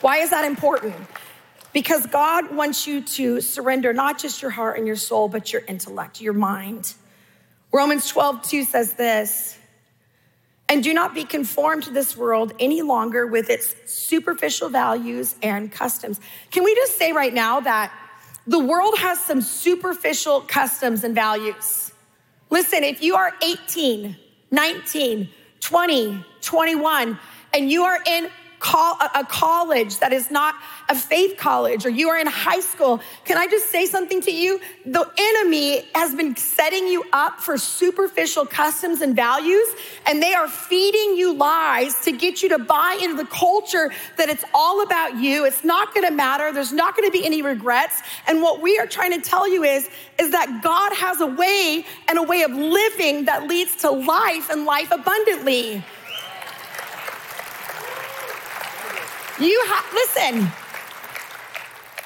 Why 0.00 0.18
is 0.18 0.30
that 0.30 0.44
important? 0.44 0.94
Because 1.72 2.06
God 2.06 2.54
wants 2.54 2.86
you 2.86 3.02
to 3.02 3.40
surrender 3.40 3.92
not 3.92 4.18
just 4.18 4.42
your 4.42 4.50
heart 4.50 4.76
and 4.76 4.86
your 4.86 4.96
soul, 4.96 5.28
but 5.28 5.52
your 5.52 5.62
intellect, 5.66 6.20
your 6.20 6.32
mind. 6.32 6.94
Romans 7.72 8.08
12, 8.08 8.42
2 8.42 8.64
says 8.64 8.94
this, 8.94 9.56
and 10.68 10.82
do 10.82 10.92
not 10.92 11.14
be 11.14 11.24
conformed 11.24 11.84
to 11.84 11.90
this 11.90 12.16
world 12.16 12.52
any 12.58 12.82
longer 12.82 13.26
with 13.26 13.48
its 13.50 13.74
superficial 13.90 14.68
values 14.68 15.34
and 15.42 15.70
customs. 15.70 16.20
Can 16.50 16.64
we 16.64 16.74
just 16.74 16.98
say 16.98 17.12
right 17.12 17.32
now 17.32 17.60
that 17.60 17.92
the 18.46 18.58
world 18.58 18.98
has 18.98 19.20
some 19.20 19.40
superficial 19.40 20.40
customs 20.40 21.04
and 21.04 21.14
values? 21.14 21.92
Listen, 22.50 22.84
if 22.84 23.02
you 23.02 23.14
are 23.16 23.32
18, 23.42 24.16
19, 24.50 25.28
20, 25.60 26.24
21, 26.40 27.18
and 27.54 27.70
you 27.70 27.84
are 27.84 27.98
in 28.06 28.30
a 29.14 29.24
college 29.28 29.98
that 29.98 30.12
is 30.12 30.30
not 30.30 30.54
a 30.88 30.94
faith 30.94 31.36
college 31.36 31.84
or 31.84 31.90
you 31.90 32.08
are 32.08 32.18
in 32.18 32.26
high 32.26 32.60
school, 32.60 33.00
can 33.24 33.36
I 33.36 33.46
just 33.48 33.70
say 33.70 33.86
something 33.86 34.20
to 34.22 34.30
you? 34.30 34.60
The 34.86 35.10
enemy 35.18 35.84
has 35.94 36.14
been 36.14 36.36
setting 36.36 36.86
you 36.86 37.04
up 37.12 37.40
for 37.40 37.58
superficial 37.58 38.46
customs 38.46 39.00
and 39.00 39.16
values, 39.16 39.66
and 40.06 40.22
they 40.22 40.32
are 40.32 40.48
feeding 40.48 41.16
you 41.16 41.34
lies 41.34 41.94
to 42.04 42.12
get 42.12 42.42
you 42.42 42.50
to 42.50 42.58
buy 42.58 42.98
into 43.02 43.16
the 43.16 43.28
culture 43.28 43.90
that 44.16 44.28
it's 44.28 44.44
all 44.54 44.82
about 44.82 45.16
you. 45.16 45.44
It's 45.44 45.64
not 45.64 45.94
gonna 45.94 46.12
matter. 46.12 46.52
There's 46.52 46.72
not 46.72 46.96
gonna 46.96 47.10
be 47.10 47.26
any 47.26 47.42
regrets. 47.42 48.00
And 48.26 48.42
what 48.42 48.62
we 48.62 48.78
are 48.78 48.86
trying 48.86 49.12
to 49.12 49.28
tell 49.28 49.48
you 49.48 49.64
is, 49.64 49.88
is 50.18 50.30
that 50.30 50.60
God 50.62 50.92
has 50.94 51.20
a 51.20 51.26
way 51.26 51.84
and 52.08 52.18
a 52.18 52.22
way 52.22 52.42
of 52.42 52.52
living 52.52 53.24
that 53.24 53.48
leads 53.48 53.76
to 53.76 53.90
life 53.90 54.50
and 54.50 54.64
life 54.64 54.90
abundantly. 54.92 55.82
You 59.42 59.64
have, 59.66 59.84
listen, 59.92 60.52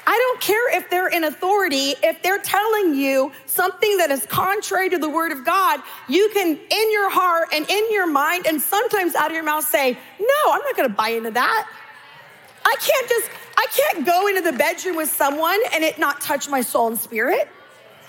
I 0.07 0.17
don't 0.17 0.41
care 0.41 0.75
if 0.75 0.89
they're 0.89 1.09
in 1.09 1.23
authority, 1.23 1.93
if 2.01 2.23
they're 2.23 2.39
telling 2.39 2.95
you 2.95 3.31
something 3.45 3.97
that 3.97 4.09
is 4.09 4.25
contrary 4.25 4.89
to 4.89 4.97
the 4.97 5.09
word 5.09 5.31
of 5.31 5.45
God, 5.45 5.81
you 6.09 6.31
can, 6.33 6.47
in 6.47 6.91
your 6.91 7.11
heart 7.11 7.49
and 7.53 7.69
in 7.69 7.91
your 7.91 8.07
mind, 8.07 8.47
and 8.47 8.59
sometimes 8.59 9.13
out 9.13 9.27
of 9.27 9.33
your 9.33 9.43
mouth, 9.43 9.65
say, 9.65 9.91
No, 10.19 10.51
I'm 10.51 10.61
not 10.61 10.75
gonna 10.75 10.89
buy 10.89 11.09
into 11.09 11.29
that. 11.31 11.69
I 12.65 12.75
can't 12.79 13.07
just, 13.09 13.29
I 13.55 13.67
can't 13.71 14.05
go 14.05 14.27
into 14.27 14.41
the 14.41 14.57
bedroom 14.57 14.95
with 14.95 15.09
someone 15.09 15.59
and 15.73 15.83
it 15.83 15.99
not 15.99 16.21
touch 16.21 16.49
my 16.49 16.61
soul 16.61 16.87
and 16.87 16.97
spirit. 16.97 17.47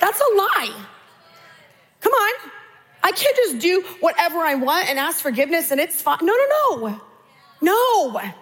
That's 0.01 0.21
a 0.21 0.37
lie. 0.37 0.85
Come 2.01 2.13
on. 2.13 2.51
I 3.03 3.13
can't 3.13 3.37
just 3.37 3.59
do 3.59 3.85
whatever 4.01 4.39
I 4.39 4.55
want 4.55 4.89
and 4.89 4.99
ask 4.99 5.21
forgiveness 5.21 5.71
and 5.71 5.81
it's 5.81 6.01
fine. 6.01 6.19
No, 6.23 6.35
no, 6.35 6.89
no. 6.89 7.01
No. 7.61 8.33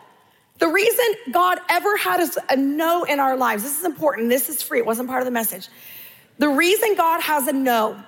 The 0.59 0.69
reason 0.69 1.05
God 1.33 1.59
ever 1.69 1.97
had 1.97 2.21
us 2.21 2.39
a 2.49 2.57
no 2.57 3.05
in 3.05 3.21
our 3.21 3.37
lives, 3.37 3.63
this 3.63 3.79
is 3.79 3.85
important, 3.85 4.31
this 4.31 4.49
is 4.49 4.63
free, 4.63 4.79
it 4.79 4.87
wasn't 4.87 5.09
part 5.09 5.21
of 5.21 5.27
the 5.27 5.33
message. 5.33 5.69
The 6.39 6.49
reason 6.49 6.95
God 6.97 7.21
has 7.21 7.47
a 7.47 7.53
no 7.53 8.03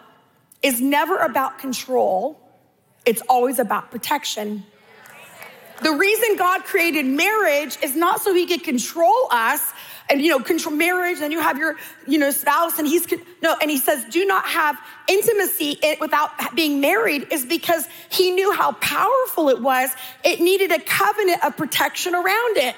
is 0.63 0.81
never 0.81 1.17
about 1.19 1.59
control, 1.59 2.41
it's 3.05 3.23
always 3.29 3.59
about 3.59 3.91
protection. 3.91 4.65
The 5.83 5.93
reason 5.93 6.37
God 6.37 6.65
created 6.65 7.07
marriage 7.07 7.79
is 7.83 7.95
not 7.95 8.21
so 8.21 8.35
he 8.35 8.47
could 8.47 8.65
control 8.65 9.29
us, 9.31 9.63
and 10.11 10.21
you 10.21 10.31
know 10.31 10.41
control 10.41 10.75
marriage 10.75 11.19
and 11.21 11.33
you 11.33 11.41
have 11.41 11.59
your 11.59 11.77
you 12.07 12.19
know 12.19 12.31
spouse 12.31 12.79
and 12.79 12.87
he's 12.87 13.07
no 13.43 13.57
and 13.61 13.71
he 13.71 13.79
says 13.79 14.05
do 14.11 14.25
not 14.25 14.45
have 14.47 14.79
intimacy 15.09 15.79
without 16.01 16.31
being 16.55 16.81
married 16.81 17.27
is 17.31 17.45
because 17.45 17.87
he 18.11 18.31
knew 18.31 18.53
how 18.53 18.73
powerful 18.73 19.49
it 19.49 19.61
was 19.61 19.91
it 20.25 20.41
needed 20.41 20.73
a 20.73 20.81
covenant 20.81 21.45
of 21.45 21.57
protection 21.57 22.15
around 22.15 22.57
it 22.57 22.75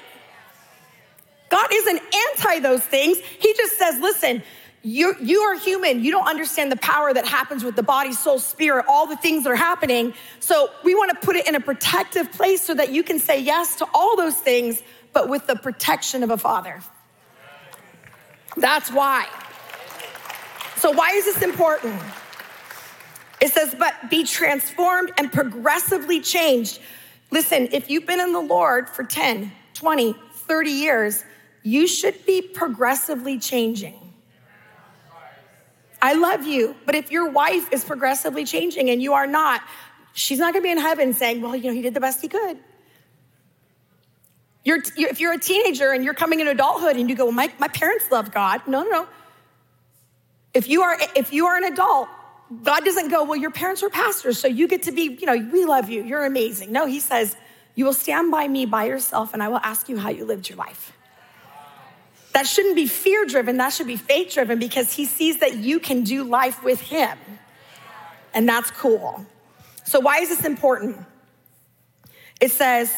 god 1.49 1.67
isn't 1.71 2.01
anti 2.29 2.59
those 2.59 2.81
things 2.81 3.17
he 3.17 3.53
just 3.53 3.77
says 3.77 3.99
listen 3.99 4.41
you, 4.83 5.15
you 5.21 5.41
are 5.41 5.59
human. 5.59 6.03
You 6.03 6.11
don't 6.11 6.27
understand 6.27 6.71
the 6.71 6.77
power 6.77 7.13
that 7.13 7.27
happens 7.27 7.63
with 7.63 7.75
the 7.75 7.83
body, 7.83 8.13
soul, 8.13 8.39
spirit, 8.39 8.85
all 8.89 9.05
the 9.05 9.15
things 9.15 9.43
that 9.43 9.51
are 9.51 9.55
happening. 9.55 10.13
So 10.39 10.71
we 10.83 10.95
want 10.95 11.11
to 11.11 11.23
put 11.23 11.35
it 11.35 11.47
in 11.47 11.53
a 11.53 11.59
protective 11.59 12.31
place 12.31 12.63
so 12.63 12.73
that 12.73 12.91
you 12.91 13.03
can 13.03 13.19
say 13.19 13.41
yes 13.41 13.75
to 13.77 13.87
all 13.93 14.17
those 14.17 14.35
things, 14.35 14.81
but 15.13 15.29
with 15.29 15.45
the 15.45 15.55
protection 15.55 16.23
of 16.23 16.31
a 16.31 16.37
father. 16.37 16.81
That's 18.57 18.91
why. 18.91 19.27
So, 20.77 20.91
why 20.91 21.11
is 21.11 21.25
this 21.25 21.41
important? 21.41 22.01
It 23.41 23.51
says, 23.51 23.75
but 23.77 23.93
be 24.09 24.23
transformed 24.23 25.11
and 25.17 25.31
progressively 25.31 26.21
changed. 26.21 26.79
Listen, 27.31 27.69
if 27.71 27.89
you've 27.89 28.05
been 28.05 28.19
in 28.19 28.33
the 28.33 28.41
Lord 28.41 28.87
for 28.87 29.03
10, 29.03 29.51
20, 29.73 30.15
30 30.33 30.69
years, 30.69 31.23
you 31.63 31.87
should 31.87 32.25
be 32.25 32.41
progressively 32.41 33.39
changing. 33.39 33.95
I 36.01 36.13
love 36.13 36.45
you, 36.45 36.75
but 36.85 36.95
if 36.95 37.11
your 37.11 37.29
wife 37.29 37.71
is 37.71 37.83
progressively 37.83 38.43
changing 38.43 38.89
and 38.89 39.01
you 39.01 39.13
are 39.13 39.27
not, 39.27 39.61
she's 40.13 40.39
not 40.39 40.53
gonna 40.53 40.63
be 40.63 40.71
in 40.71 40.79
heaven 40.79 41.13
saying, 41.13 41.41
well, 41.41 41.55
you 41.55 41.69
know, 41.69 41.73
he 41.73 41.81
did 41.81 41.93
the 41.93 41.99
best 41.99 42.21
he 42.21 42.27
could. 42.27 42.57
You're, 44.63 44.79
if 44.95 45.19
you're 45.19 45.33
a 45.33 45.39
teenager 45.39 45.91
and 45.91 46.03
you're 46.03 46.13
coming 46.13 46.39
into 46.39 46.51
adulthood 46.51 46.95
and 46.95 47.09
you 47.09 47.15
go, 47.15 47.25
well, 47.25 47.33
my, 47.33 47.51
my 47.57 47.67
parents 47.67 48.11
love 48.11 48.31
God. 48.31 48.61
No, 48.67 48.83
no, 48.83 48.89
no. 48.89 49.07
If 50.53 50.67
you 50.67 50.83
are, 50.83 50.97
if 51.15 51.33
you 51.33 51.47
are 51.47 51.57
an 51.57 51.63
adult, 51.63 52.09
God 52.63 52.83
doesn't 52.83 53.09
go, 53.09 53.23
well, 53.23 53.39
your 53.39 53.51
parents 53.51 53.81
were 53.81 53.89
pastors, 53.89 54.37
so 54.37 54.47
you 54.47 54.67
get 54.67 54.83
to 54.83 54.91
be, 54.91 55.17
you 55.19 55.25
know, 55.25 55.37
we 55.51 55.65
love 55.65 55.89
you. 55.89 56.03
You're 56.03 56.25
amazing. 56.25 56.71
No, 56.71 56.85
he 56.85 56.99
says, 56.99 57.35
you 57.75 57.85
will 57.85 57.93
stand 57.93 58.29
by 58.29 58.47
me 58.47 58.65
by 58.65 58.85
yourself 58.85 59.33
and 59.33 59.41
I 59.41 59.47
will 59.47 59.61
ask 59.63 59.87
you 59.87 59.97
how 59.97 60.09
you 60.09 60.25
lived 60.25 60.49
your 60.49 60.57
life. 60.57 60.91
That 62.33 62.45
shouldn't 62.45 62.75
be 62.75 62.87
fear 62.87 63.25
driven, 63.25 63.57
that 63.57 63.73
should 63.73 63.87
be 63.87 63.97
faith 63.97 64.33
driven 64.33 64.59
because 64.59 64.93
he 64.93 65.05
sees 65.05 65.37
that 65.37 65.57
you 65.57 65.79
can 65.79 66.03
do 66.03 66.23
life 66.23 66.63
with 66.63 66.79
him. 66.79 67.17
And 68.33 68.47
that's 68.47 68.71
cool. 68.71 69.25
So, 69.83 69.99
why 69.99 70.19
is 70.19 70.29
this 70.29 70.45
important? 70.45 70.97
It 72.39 72.51
says, 72.51 72.93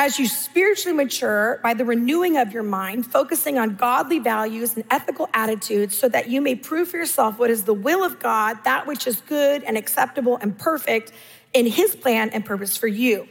as 0.00 0.18
you 0.18 0.26
spiritually 0.26 0.96
mature 0.96 1.60
by 1.62 1.74
the 1.74 1.84
renewing 1.84 2.38
of 2.38 2.54
your 2.54 2.62
mind, 2.62 3.04
focusing 3.04 3.58
on 3.58 3.76
godly 3.76 4.18
values 4.18 4.74
and 4.74 4.82
ethical 4.90 5.28
attitudes, 5.34 5.94
so 5.94 6.08
that 6.08 6.30
you 6.30 6.40
may 6.40 6.54
prove 6.54 6.88
for 6.88 6.96
yourself 6.96 7.38
what 7.38 7.50
is 7.50 7.64
the 7.64 7.74
will 7.74 8.02
of 8.02 8.18
God, 8.18 8.56
that 8.64 8.86
which 8.86 9.06
is 9.06 9.20
good 9.20 9.62
and 9.62 9.76
acceptable 9.76 10.38
and 10.38 10.58
perfect 10.58 11.12
in 11.52 11.66
His 11.66 11.94
plan 11.94 12.30
and 12.30 12.46
purpose 12.46 12.78
for 12.78 12.86
you. 12.86 13.28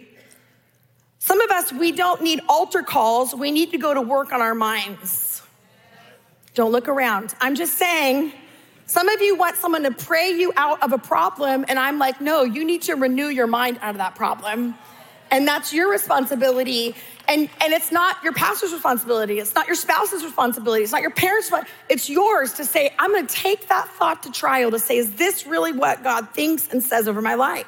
Some 1.17 1.41
of 1.41 1.49
us, 1.49 1.73
we 1.73 1.91
don't 1.91 2.21
need 2.21 2.39
altar 2.47 2.83
calls, 2.83 3.33
we 3.33 3.49
need 3.49 3.71
to 3.71 3.79
go 3.79 3.91
to 3.91 4.01
work 4.01 4.31
on 4.31 4.39
our 4.39 4.53
minds. 4.53 5.41
Don't 6.53 6.71
look 6.71 6.87
around. 6.87 7.33
I'm 7.41 7.55
just 7.55 7.79
saying, 7.79 8.31
some 8.85 9.09
of 9.09 9.19
you 9.23 9.35
want 9.35 9.55
someone 9.55 9.81
to 9.83 9.91
pray 9.91 10.33
you 10.37 10.53
out 10.55 10.83
of 10.83 10.93
a 10.93 10.99
problem, 10.99 11.65
and 11.67 11.79
I'm 11.79 11.97
like, 11.97 12.21
no, 12.21 12.43
you 12.43 12.63
need 12.63 12.83
to 12.83 12.93
renew 12.93 13.29
your 13.29 13.47
mind 13.47 13.79
out 13.81 13.95
of 13.95 13.97
that 13.97 14.13
problem. 14.13 14.75
And 15.31 15.47
that's 15.47 15.73
your 15.73 15.89
responsibility. 15.91 16.95
And, 17.27 17.49
and 17.61 17.73
it's 17.73 17.91
not 17.91 18.23
your 18.23 18.33
pastor's 18.33 18.73
responsibility. 18.73 19.39
It's 19.39 19.53
not 19.53 19.67
your 19.67 19.75
spouse's 19.75 20.23
responsibility. 20.23 20.83
It's 20.83 20.91
not 20.91 21.01
your 21.01 21.11
parents' 21.11 21.51
It's 21.87 22.09
yours 22.09 22.53
to 22.53 22.65
say, 22.65 22.93
I'm 22.97 23.11
going 23.11 23.27
to 23.27 23.33
take 23.33 23.67
that 23.67 23.89
thought 23.89 24.23
to 24.23 24.31
trial 24.31 24.71
to 24.71 24.79
say, 24.79 24.97
is 24.97 25.11
this 25.13 25.45
really 25.45 25.71
what 25.71 26.03
God 26.03 26.29
thinks 26.31 26.67
and 26.67 26.83
says 26.83 27.07
over 27.07 27.21
my 27.21 27.35
life? 27.35 27.67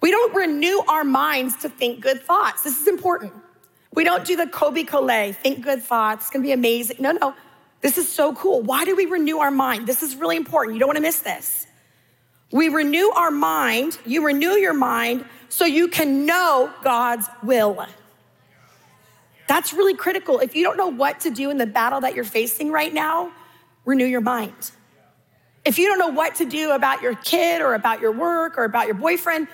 We 0.00 0.10
don't 0.10 0.34
renew 0.34 0.80
our 0.88 1.04
minds 1.04 1.56
to 1.58 1.68
think 1.68 2.00
good 2.00 2.22
thoughts. 2.22 2.62
This 2.62 2.80
is 2.80 2.86
important. 2.86 3.32
We 3.94 4.04
don't 4.04 4.24
do 4.24 4.36
the 4.36 4.46
Colbie 4.46 4.86
Caillat, 4.86 5.36
think 5.36 5.64
good 5.64 5.82
thoughts, 5.82 6.24
it's 6.24 6.30
gonna 6.30 6.44
be 6.44 6.52
amazing. 6.52 6.98
No, 7.00 7.12
no, 7.12 7.34
this 7.80 7.98
is 7.98 8.08
so 8.08 8.34
cool. 8.34 8.62
Why 8.62 8.84
do 8.84 8.94
we 8.94 9.06
renew 9.06 9.38
our 9.38 9.50
mind? 9.50 9.86
This 9.86 10.02
is 10.02 10.14
really 10.14 10.36
important. 10.36 10.74
You 10.74 10.80
don't 10.80 10.88
wanna 10.88 11.00
miss 11.00 11.20
this. 11.20 11.66
We 12.52 12.68
renew 12.68 13.10
our 13.10 13.30
mind, 13.30 13.98
you 14.06 14.24
renew 14.24 14.52
your 14.52 14.72
mind 14.72 15.24
so 15.48 15.64
you 15.64 15.88
can 15.88 16.26
know 16.26 16.72
God's 16.82 17.26
will. 17.42 17.86
That's 19.48 19.72
really 19.72 19.94
critical. 19.94 20.40
If 20.40 20.54
you 20.54 20.62
don't 20.62 20.76
know 20.76 20.88
what 20.88 21.20
to 21.20 21.30
do 21.30 21.50
in 21.50 21.56
the 21.56 21.66
battle 21.66 22.02
that 22.02 22.14
you're 22.14 22.24
facing 22.24 22.70
right 22.70 22.92
now, 22.92 23.32
renew 23.84 24.04
your 24.04 24.20
mind. 24.20 24.70
If 25.64 25.78
you 25.78 25.86
don't 25.88 25.98
know 25.98 26.08
what 26.08 26.36
to 26.36 26.44
do 26.44 26.72
about 26.72 27.02
your 27.02 27.14
kid 27.14 27.62
or 27.62 27.74
about 27.74 28.00
your 28.00 28.12
work 28.12 28.58
or 28.58 28.64
about 28.64 28.86
your 28.86 28.94
boyfriend, 28.94 29.48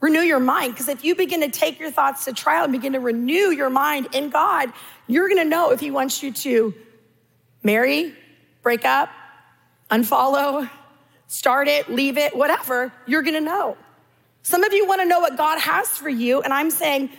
renew 0.00 0.20
your 0.20 0.40
mind. 0.40 0.74
Because 0.74 0.88
if 0.88 1.04
you 1.04 1.14
begin 1.14 1.40
to 1.40 1.48
take 1.48 1.80
your 1.80 1.90
thoughts 1.90 2.26
to 2.26 2.32
trial 2.32 2.64
and 2.64 2.72
begin 2.72 2.92
to 2.92 3.00
renew 3.00 3.50
your 3.50 3.70
mind 3.70 4.08
in 4.12 4.28
God, 4.28 4.72
you're 5.06 5.28
gonna 5.28 5.44
know 5.44 5.70
if 5.70 5.80
He 5.80 5.90
wants 5.90 6.22
you 6.22 6.32
to 6.32 6.74
marry, 7.62 8.14
break 8.62 8.84
up, 8.84 9.08
unfollow, 9.90 10.68
start 11.26 11.68
it, 11.68 11.88
leave 11.88 12.18
it, 12.18 12.36
whatever, 12.36 12.92
you're 13.06 13.22
gonna 13.22 13.40
know. 13.40 13.76
Some 14.42 14.64
of 14.64 14.72
you 14.72 14.86
wanna 14.86 15.04
know 15.04 15.20
what 15.20 15.36
God 15.36 15.58
has 15.58 15.88
for 15.88 16.08
you, 16.08 16.42
and 16.42 16.52
I'm 16.52 16.70
saying, 16.70 17.10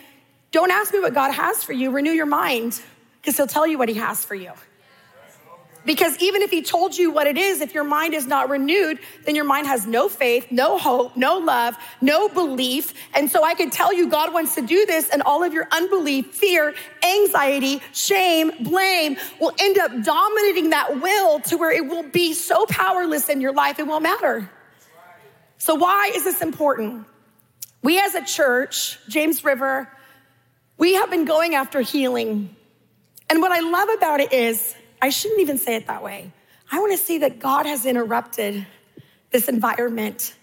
don't 0.52 0.70
ask 0.70 0.92
me 0.92 1.00
what 1.00 1.14
God 1.14 1.32
has 1.32 1.64
for 1.64 1.72
you, 1.72 1.90
renew 1.90 2.12
your 2.12 2.26
mind, 2.26 2.80
because 3.20 3.36
He'll 3.36 3.46
tell 3.46 3.66
you 3.66 3.78
what 3.78 3.88
He 3.88 3.96
has 3.96 4.24
for 4.24 4.34
you. 4.34 4.52
Because 5.84 6.16
even 6.18 6.40
if 6.42 6.50
he 6.50 6.62
told 6.62 6.96
you 6.96 7.10
what 7.10 7.26
it 7.26 7.36
is, 7.36 7.60
if 7.60 7.74
your 7.74 7.84
mind 7.84 8.14
is 8.14 8.26
not 8.26 8.48
renewed, 8.48 8.98
then 9.24 9.34
your 9.34 9.44
mind 9.44 9.66
has 9.66 9.86
no 9.86 10.08
faith, 10.08 10.46
no 10.50 10.78
hope, 10.78 11.16
no 11.16 11.38
love, 11.38 11.76
no 12.00 12.28
belief. 12.28 12.94
And 13.14 13.30
so 13.30 13.44
I 13.44 13.54
can 13.54 13.68
tell 13.70 13.92
you 13.92 14.08
God 14.08 14.32
wants 14.32 14.54
to 14.54 14.62
do 14.62 14.86
this, 14.86 15.10
and 15.10 15.20
all 15.22 15.44
of 15.44 15.52
your 15.52 15.68
unbelief, 15.70 16.26
fear, 16.28 16.74
anxiety, 17.02 17.82
shame, 17.92 18.52
blame 18.60 19.16
will 19.40 19.52
end 19.58 19.78
up 19.78 19.90
dominating 20.02 20.70
that 20.70 21.02
will 21.02 21.40
to 21.40 21.58
where 21.58 21.70
it 21.70 21.86
will 21.86 22.04
be 22.04 22.32
so 22.32 22.64
powerless 22.66 23.28
in 23.28 23.40
your 23.40 23.52
life, 23.52 23.78
it 23.78 23.86
won't 23.86 24.02
matter. 24.02 24.48
So, 25.58 25.74
why 25.74 26.12
is 26.14 26.24
this 26.24 26.40
important? 26.40 27.06
We 27.84 28.00
as 28.00 28.14
a 28.14 28.24
church, 28.24 28.98
James 29.10 29.44
River, 29.44 29.92
we 30.78 30.94
have 30.94 31.10
been 31.10 31.26
going 31.26 31.54
after 31.54 31.82
healing. 31.82 32.56
And 33.28 33.42
what 33.42 33.52
I 33.52 33.60
love 33.60 33.90
about 33.90 34.20
it 34.20 34.32
is, 34.32 34.74
I 35.02 35.10
shouldn't 35.10 35.42
even 35.42 35.58
say 35.58 35.76
it 35.76 35.86
that 35.88 36.02
way. 36.02 36.32
I 36.72 36.80
want 36.80 36.92
to 36.92 37.04
say 37.04 37.18
that 37.18 37.40
God 37.40 37.66
has 37.66 37.84
interrupted 37.84 38.66
this 39.32 39.50
environment 39.50 40.34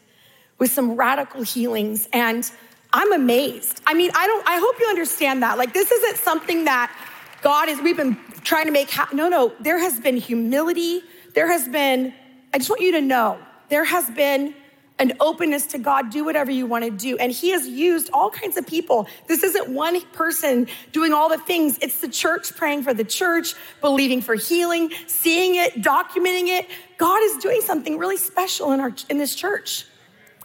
with 0.60 0.72
some 0.72 0.96
radical 0.96 1.42
healings 1.42 2.08
and 2.14 2.50
I'm 2.94 3.12
amazed. 3.12 3.82
I 3.88 3.96
mean, 3.96 4.12
I 4.14 4.28
don't 4.28 4.48
I 4.48 4.60
hope 4.60 4.80
you 4.80 4.86
understand 4.88 5.42
that. 5.42 5.58
Like 5.58 5.74
this 5.74 5.90
isn't 5.90 6.18
something 6.18 6.66
that 6.66 6.96
God 7.42 7.70
is 7.70 7.82
we've 7.82 7.98
been 7.98 8.20
trying 8.44 8.66
to 8.66 8.72
make 8.72 8.92
happen. 8.92 9.18
No, 9.18 9.30
no, 9.30 9.52
there 9.60 9.80
has 9.80 10.00
been 10.00 10.18
humility. 10.18 11.02
There 11.34 11.52
has 11.52 11.68
been 11.68 12.14
I 12.54 12.60
just 12.60 12.70
want 12.70 12.84
you 12.84 12.92
to 12.92 13.02
know, 13.02 13.40
there 13.70 13.84
has 13.84 14.08
been 14.12 14.54
an 15.02 15.14
openness 15.20 15.66
to 15.66 15.80
God, 15.80 16.12
do 16.12 16.24
whatever 16.24 16.52
you 16.52 16.68
want 16.68 16.86
to 16.86 16.92
do. 16.92 17.18
And 17.18 17.32
He 17.32 17.50
has 17.50 17.68
used 17.68 18.12
all 18.14 18.30
kinds 18.30 18.56
of 18.56 18.68
people. 18.68 19.08
This 19.28 19.42
isn't 19.42 19.68
one 19.68 20.00
person 20.14 20.68
doing 20.92 21.12
all 21.12 21.28
the 21.28 21.40
things, 21.40 21.80
it's 21.82 22.00
the 22.00 22.08
church 22.08 22.56
praying 22.56 22.84
for 22.84 22.94
the 22.94 23.04
church, 23.04 23.56
believing 23.82 24.22
for 24.22 24.36
healing, 24.36 24.92
seeing 25.08 25.56
it, 25.56 25.82
documenting 25.82 26.48
it. 26.48 26.68
God 26.98 27.20
is 27.24 27.38
doing 27.38 27.62
something 27.62 27.98
really 27.98 28.18
special 28.18 28.72
in, 28.72 28.80
our, 28.80 28.94
in 29.10 29.18
this 29.18 29.34
church. 29.34 29.86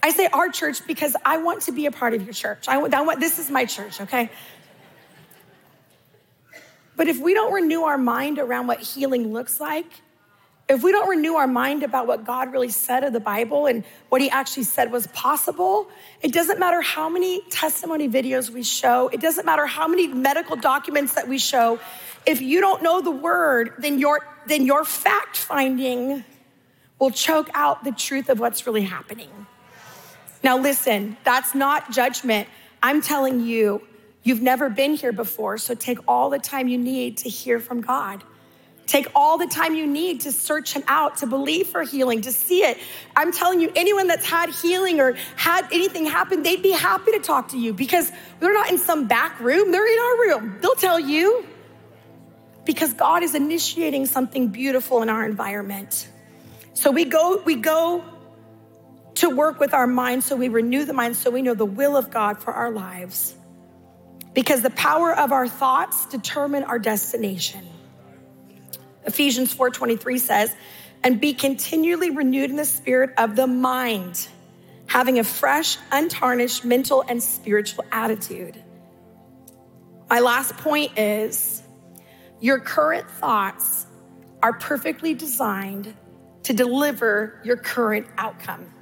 I 0.01 0.09
say 0.09 0.27
our 0.27 0.49
church 0.49 0.85
because 0.87 1.15
I 1.23 1.37
want 1.37 1.61
to 1.63 1.71
be 1.71 1.85
a 1.85 1.91
part 1.91 2.15
of 2.15 2.23
your 2.23 2.33
church. 2.33 2.67
I 2.67 2.77
want, 2.77 2.93
I 2.95 3.01
want 3.01 3.19
this 3.19 3.37
is 3.37 3.51
my 3.51 3.65
church, 3.65 4.01
okay? 4.01 4.31
But 6.95 7.07
if 7.07 7.19
we 7.19 7.35
don't 7.35 7.53
renew 7.53 7.83
our 7.83 7.97
mind 7.97 8.39
around 8.39 8.65
what 8.65 8.79
healing 8.79 9.31
looks 9.31 9.59
like, 9.59 9.85
if 10.69 10.83
we 10.83 10.91
don't 10.91 11.07
renew 11.07 11.35
our 11.35 11.47
mind 11.47 11.83
about 11.83 12.07
what 12.07 12.25
God 12.25 12.51
really 12.51 12.69
said 12.69 13.03
of 13.05 13.13
the 13.13 13.21
Bible 13.21 13.67
and 13.67 13.85
what 14.09 14.21
He 14.21 14.29
actually 14.29 14.63
said 14.63 14.91
was 14.91 15.07
possible, 15.07 15.89
it 16.21 16.33
doesn't 16.33 16.59
matter 16.59 16.81
how 16.81 17.07
many 17.07 17.41
testimony 17.49 18.09
videos 18.09 18.49
we 18.49 18.63
show, 18.63 19.07
it 19.07 19.21
doesn't 19.21 19.45
matter 19.45 19.65
how 19.65 19.87
many 19.87 20.07
medical 20.07 20.57
documents 20.57 21.13
that 21.13 21.27
we 21.27 21.37
show. 21.37 21.79
If 22.25 22.41
you 22.41 22.59
don't 22.59 22.83
know 22.83 23.01
the 23.01 23.11
word, 23.11 23.73
then 23.79 23.97
your, 23.99 24.27
then 24.47 24.65
your 24.65 24.83
fact 24.83 25.37
finding 25.37 26.25
will 26.99 27.11
choke 27.11 27.49
out 27.53 27.85
the 27.85 27.91
truth 27.93 28.27
of 28.27 28.39
what's 28.39 28.67
really 28.67 28.81
happening. 28.81 29.29
Now, 30.43 30.57
listen, 30.57 31.15
that's 31.23 31.55
not 31.55 31.91
judgment. 31.91 32.49
I'm 32.83 33.01
telling 33.01 33.45
you, 33.45 33.81
you've 34.23 34.41
never 34.41 34.69
been 34.69 34.95
here 34.95 35.13
before, 35.13 35.57
so 35.57 35.75
take 35.75 35.99
all 36.07 36.29
the 36.29 36.39
time 36.39 36.67
you 36.67 36.77
need 36.77 37.17
to 37.17 37.29
hear 37.29 37.59
from 37.59 37.79
God. 37.79 38.23
Take 38.87 39.07
all 39.13 39.37
the 39.37 39.47
time 39.47 39.75
you 39.75 39.85
need 39.85 40.21
to 40.21 40.31
search 40.31 40.73
him 40.73 40.83
out, 40.87 41.17
to 41.17 41.27
believe 41.27 41.67
for 41.67 41.83
healing, 41.83 42.21
to 42.21 42.31
see 42.31 42.63
it. 42.63 42.77
I'm 43.17 43.33
telling 43.33 43.59
you, 43.59 43.69
anyone 43.75 44.07
that's 44.07 44.25
had 44.25 44.49
healing 44.49 45.01
or 45.01 45.17
had 45.35 45.67
anything 45.73 46.05
happen, 46.05 46.41
they'd 46.41 46.63
be 46.63 46.71
happy 46.71 47.11
to 47.11 47.19
talk 47.19 47.49
to 47.49 47.57
you 47.57 47.73
because 47.73 48.09
they're 48.39 48.53
not 48.53 48.71
in 48.71 48.77
some 48.77 49.07
back 49.07 49.41
room, 49.41 49.73
they're 49.73 49.85
in 49.85 49.99
our 49.99 50.39
room. 50.39 50.57
They'll 50.61 50.75
tell 50.75 50.99
you 50.99 51.45
because 52.63 52.93
God 52.93 53.23
is 53.23 53.35
initiating 53.35 54.05
something 54.05 54.47
beautiful 54.49 55.01
in 55.01 55.09
our 55.09 55.25
environment. 55.25 56.07
So 56.73 56.91
we 56.91 57.03
go, 57.03 57.41
we 57.43 57.55
go 57.55 58.05
to 59.15 59.29
work 59.29 59.59
with 59.59 59.73
our 59.73 59.87
minds 59.87 60.25
so 60.25 60.37
we 60.37 60.47
renew 60.47 60.85
the 60.85 60.93
mind 60.93 61.17
so 61.17 61.29
we 61.29 61.41
know 61.41 61.55
the 61.55 61.65
will 61.65 61.97
of 61.97 62.09
God 62.09 62.41
for 62.41 62.53
our 62.53 62.71
lives. 62.71 63.35
Because 64.33 64.61
the 64.61 64.69
power 64.69 65.13
of 65.13 65.33
our 65.33 65.47
thoughts 65.47 66.05
determine 66.05 66.63
our 66.63 66.79
destination. 66.79 67.65
Ephesians 69.07 69.53
4:23 69.53 70.19
says, 70.19 70.55
"And 71.03 71.19
be 71.19 71.33
continually 71.33 72.09
renewed 72.09 72.49
in 72.49 72.57
the 72.57 72.65
spirit 72.65 73.11
of 73.17 73.35
the 73.35 73.47
mind, 73.47 74.27
having 74.87 75.17
a 75.17 75.23
fresh, 75.23 75.77
untarnished 75.91 76.65
mental 76.65 77.03
and 77.07 77.23
spiritual 77.23 77.85
attitude." 77.91 78.61
My 80.09 80.19
last 80.19 80.57
point 80.57 80.97
is 80.97 81.63
your 82.39 82.59
current 82.59 83.09
thoughts 83.09 83.87
are 84.43 84.53
perfectly 84.53 85.13
designed 85.13 85.93
to 86.43 86.53
deliver 86.53 87.41
your 87.43 87.57
current 87.57 88.07
outcome. 88.17 88.73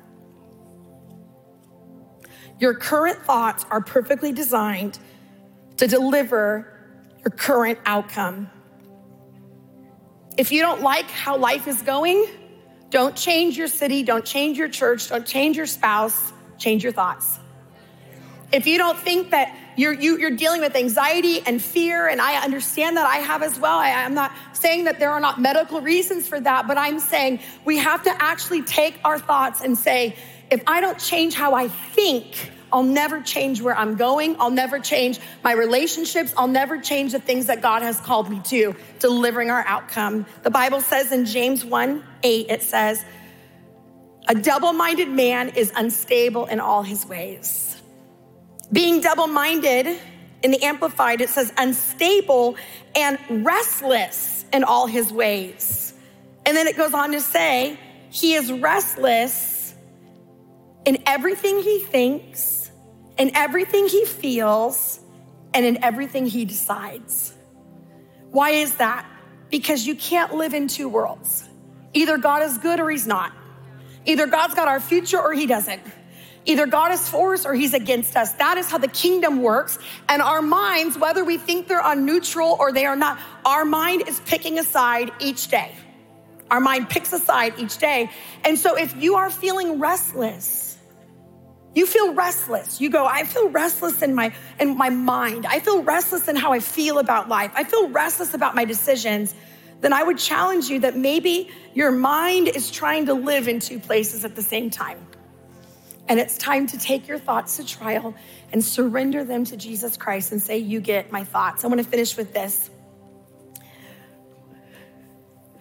Your 2.59 2.73
current 2.73 3.23
thoughts 3.25 3.65
are 3.69 3.81
perfectly 3.81 4.31
designed 4.31 4.99
to 5.77 5.87
deliver 5.87 6.67
your 7.23 7.31
current 7.31 7.79
outcome. 7.85 8.49
If 10.37 10.51
you 10.51 10.61
don't 10.61 10.81
like 10.81 11.09
how 11.09 11.37
life 11.37 11.67
is 11.67 11.81
going, 11.81 12.25
don't 12.89 13.15
change 13.15 13.57
your 13.57 13.67
city, 13.67 14.03
don't 14.03 14.25
change 14.25 14.57
your 14.57 14.67
church, 14.67 15.09
don't 15.09 15.25
change 15.25 15.55
your 15.55 15.65
spouse, 15.65 16.33
change 16.57 16.83
your 16.83 16.91
thoughts. 16.91 17.39
If 18.51 18.67
you 18.67 18.77
don't 18.77 18.97
think 18.97 19.31
that 19.31 19.55
you're, 19.77 19.93
you, 19.93 20.15
are 20.15 20.19
you 20.19 20.27
are 20.27 20.31
dealing 20.31 20.61
with 20.61 20.75
anxiety 20.75 21.41
and 21.45 21.61
fear, 21.61 22.07
and 22.07 22.21
I 22.21 22.43
understand 22.43 22.97
that 22.97 23.05
I 23.05 23.17
have 23.17 23.43
as 23.43 23.59
well. 23.59 23.77
I, 23.77 23.91
I'm 23.91 24.13
not 24.13 24.31
saying 24.53 24.85
that 24.85 24.99
there 24.99 25.11
are 25.11 25.19
not 25.19 25.39
medical 25.39 25.81
reasons 25.81 26.27
for 26.27 26.39
that, 26.39 26.67
but 26.67 26.77
I'm 26.77 26.99
saying 26.99 27.39
we 27.65 27.77
have 27.77 28.03
to 28.03 28.21
actually 28.21 28.61
take 28.61 28.99
our 29.03 29.19
thoughts 29.19 29.61
and 29.61 29.77
say, 29.77 30.15
if 30.51 30.61
I 30.67 30.79
don't 30.79 30.99
change 30.99 31.33
how 31.33 31.53
I 31.53 31.67
think, 31.67 32.51
I'll 32.71 32.83
never 32.83 33.21
change 33.21 33.61
where 33.61 33.77
I'm 33.77 33.95
going. 33.95 34.35
I'll 34.39 34.51
never 34.51 34.79
change 34.79 35.19
my 35.43 35.53
relationships. 35.53 36.33
I'll 36.37 36.47
never 36.47 36.79
change 36.79 37.11
the 37.11 37.19
things 37.19 37.47
that 37.47 37.61
God 37.61 37.81
has 37.81 37.99
called 37.99 38.29
me 38.29 38.41
to, 38.45 38.75
delivering 38.99 39.49
our 39.49 39.63
outcome. 39.65 40.25
The 40.43 40.49
Bible 40.49 40.81
says 40.81 41.11
in 41.11 41.25
James 41.25 41.63
1 41.63 42.03
8, 42.23 42.45
it 42.49 42.63
says, 42.63 43.03
A 44.27 44.35
double 44.35 44.73
minded 44.73 45.09
man 45.09 45.49
is 45.49 45.71
unstable 45.75 46.45
in 46.45 46.59
all 46.59 46.83
his 46.83 47.05
ways. 47.05 47.81
Being 48.71 49.01
double 49.01 49.27
minded 49.27 49.99
in 50.43 50.51
the 50.51 50.63
Amplified, 50.63 51.21
it 51.21 51.29
says 51.29 51.53
unstable 51.57 52.55
and 52.95 53.45
restless 53.45 54.45
in 54.51 54.63
all 54.63 54.87
his 54.87 55.11
ways. 55.11 55.93
And 56.45 56.55
then 56.55 56.67
it 56.67 56.77
goes 56.77 56.93
on 56.93 57.11
to 57.11 57.21
say, 57.21 57.79
he 58.15 58.33
is 58.33 58.51
restless 58.51 59.54
in 60.85 61.03
everything 61.05 61.61
he 61.61 61.79
thinks 61.79 62.65
in 63.17 63.35
everything 63.35 63.87
he 63.87 64.05
feels 64.05 64.99
and 65.53 65.65
in 65.65 65.83
everything 65.83 66.25
he 66.25 66.45
decides. 66.45 67.33
Why 68.31 68.51
is 68.51 68.75
that? 68.75 69.05
Because 69.49 69.87
you 69.87 69.95
can't 69.95 70.35
live 70.35 70.53
in 70.53 70.67
two 70.67 70.89
worlds. 70.89 71.47
Either 71.93 72.17
God 72.17 72.43
is 72.43 72.57
good 72.57 72.79
or 72.79 72.89
he's 72.89 73.07
not. 73.07 73.31
Either 74.05 74.27
God's 74.27 74.53
got 74.53 74.67
our 74.67 74.79
future 74.79 75.19
or 75.19 75.33
he 75.33 75.45
doesn't. 75.45 75.81
Either 76.47 76.67
God 76.67 76.91
is 76.91 77.07
for 77.07 77.33
us 77.33 77.45
or 77.45 77.55
he's 77.55 77.73
against 77.73 78.15
us. 78.15 78.31
That 78.33 78.57
is 78.57 78.69
how 78.69 78.77
the 78.77 78.87
kingdom 78.87 79.41
works. 79.41 79.79
And 80.07 80.21
our 80.21 80.41
minds, 80.41 80.97
whether 80.97 81.23
we 81.23 81.37
think 81.37 81.67
they're 81.67 81.81
on 81.81 82.05
neutral 82.05 82.55
or 82.59 82.71
they 82.71 82.85
are 82.85 82.95
not, 82.95 83.19
our 83.45 83.65
mind 83.65 84.07
is 84.07 84.19
picking 84.19 84.59
a 84.59 84.63
side 84.63 85.11
each 85.19 85.47
day. 85.47 85.71
Our 86.51 86.59
mind 86.59 86.89
picks 86.89 87.13
a 87.13 87.19
side 87.19 87.55
each 87.57 87.79
day. 87.79 88.11
And 88.43 88.59
so 88.59 88.75
if 88.75 88.95
you 89.01 89.15
are 89.15 89.31
feeling 89.31 89.79
restless, 89.79 90.64
you 91.75 91.85
feel 91.85 92.13
restless. 92.13 92.79
You 92.79 92.89
go, 92.89 93.05
I 93.05 93.25
feel 93.25 93.49
restless 93.49 94.01
in 94.01 94.15
my 94.15 94.33
in 94.59 94.77
my 94.77 94.89
mind. 94.89 95.45
I 95.45 95.59
feel 95.59 95.83
restless 95.83 96.27
in 96.29 96.37
how 96.37 96.53
I 96.53 96.61
feel 96.61 96.99
about 96.99 97.27
life. 97.27 97.51
I 97.53 97.65
feel 97.65 97.89
restless 97.89 98.33
about 98.33 98.55
my 98.55 98.63
decisions. 98.63 99.35
Then 99.81 99.91
I 99.91 100.01
would 100.01 100.17
challenge 100.17 100.69
you 100.69 100.79
that 100.79 100.95
maybe 100.95 101.51
your 101.73 101.91
mind 101.91 102.47
is 102.47 102.71
trying 102.71 103.07
to 103.07 103.13
live 103.13 103.49
in 103.49 103.59
two 103.59 103.79
places 103.79 104.23
at 104.23 104.35
the 104.35 104.41
same 104.41 104.69
time. 104.69 105.05
And 106.07 106.17
it's 106.17 106.37
time 106.37 106.65
to 106.67 106.77
take 106.77 107.09
your 107.09 107.19
thoughts 107.19 107.57
to 107.57 107.65
trial 107.65 108.15
and 108.53 108.63
surrender 108.63 109.25
them 109.25 109.43
to 109.45 109.57
Jesus 109.57 109.97
Christ 109.97 110.31
and 110.31 110.41
say, 110.41 110.59
You 110.59 110.79
get 110.79 111.11
my 111.11 111.25
thoughts. 111.25 111.65
I 111.65 111.67
want 111.67 111.81
to 111.81 111.87
finish 111.87 112.15
with 112.15 112.33
this. 112.33 112.69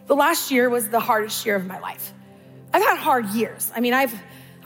The 0.07 0.15
last 0.15 0.53
year 0.53 0.71
was 0.71 0.89
the 0.91 1.01
hardest 1.01 1.45
year 1.45 1.57
of 1.57 1.67
my 1.67 1.81
life. 1.81 2.13
I've 2.73 2.83
had 2.83 2.99
hard 2.99 3.27
years. 3.31 3.73
I 3.75 3.81
mean, 3.81 3.95
I've 3.95 4.15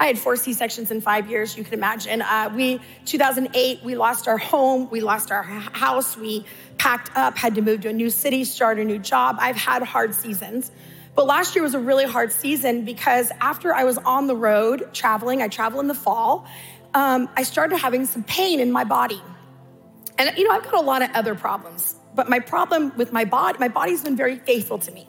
I 0.01 0.07
had 0.07 0.19
four 0.19 0.37
C 0.37 0.53
sections 0.53 0.91
in 0.91 1.01
five 1.01 1.29
years. 1.29 1.57
You 1.57 1.65
can 1.65 1.75
imagine. 1.75 2.23
Uh, 2.23 2.53
we 2.55 2.81
2008, 3.05 3.83
we 3.83 3.97
lost 3.97 4.29
our 4.29 4.39
home, 4.39 4.89
we 4.91 5.01
lost 5.01 5.31
our 5.31 5.43
house, 5.43 6.17
we 6.17 6.45
packed 6.79 7.11
up, 7.17 7.37
had 7.37 7.57
to 7.57 7.63
move 7.63 7.81
to 7.83 7.89
a 7.89 7.93
new 7.93 8.11
city, 8.11 8.45
start 8.45 8.79
a 8.79 8.85
new 8.85 8.99
job. 8.99 9.37
I've 9.41 9.57
had 9.57 9.83
hard 9.83 10.15
seasons. 10.15 10.71
But 11.15 11.27
last 11.27 11.57
year 11.57 11.65
was 11.65 11.75
a 11.75 11.81
really 11.81 12.05
hard 12.05 12.31
season 12.31 12.85
because 12.85 13.33
after 13.41 13.75
I 13.75 13.83
was 13.83 13.99
on 13.99 14.29
the 14.29 14.37
road 14.37 14.95
traveling, 14.95 15.43
I 15.43 15.49
travel 15.49 15.81
in 15.81 15.89
the 15.89 15.95
fall, 15.95 16.47
um, 16.95 17.29
I 17.37 17.43
started 17.43 17.79
having 17.79 18.07
some 18.07 18.23
pain 18.23 18.61
in 18.61 18.71
my 18.71 18.85
body. 18.85 19.21
And, 20.17 20.37
you 20.39 20.45
know, 20.45 20.53
I've 20.53 20.63
got 20.63 20.75
a 20.75 20.81
lot 20.81 21.03
of 21.03 21.11
other 21.15 21.35
problems, 21.35 21.97
but 22.15 22.29
my 22.29 22.39
problem 22.39 22.93
with 22.97 23.13
my 23.13 23.25
body, 23.25 23.59
my 23.59 23.69
body's 23.69 24.03
been 24.03 24.17
very 24.17 24.37
faithful 24.37 24.79
to 24.79 24.93
me. 24.93 25.09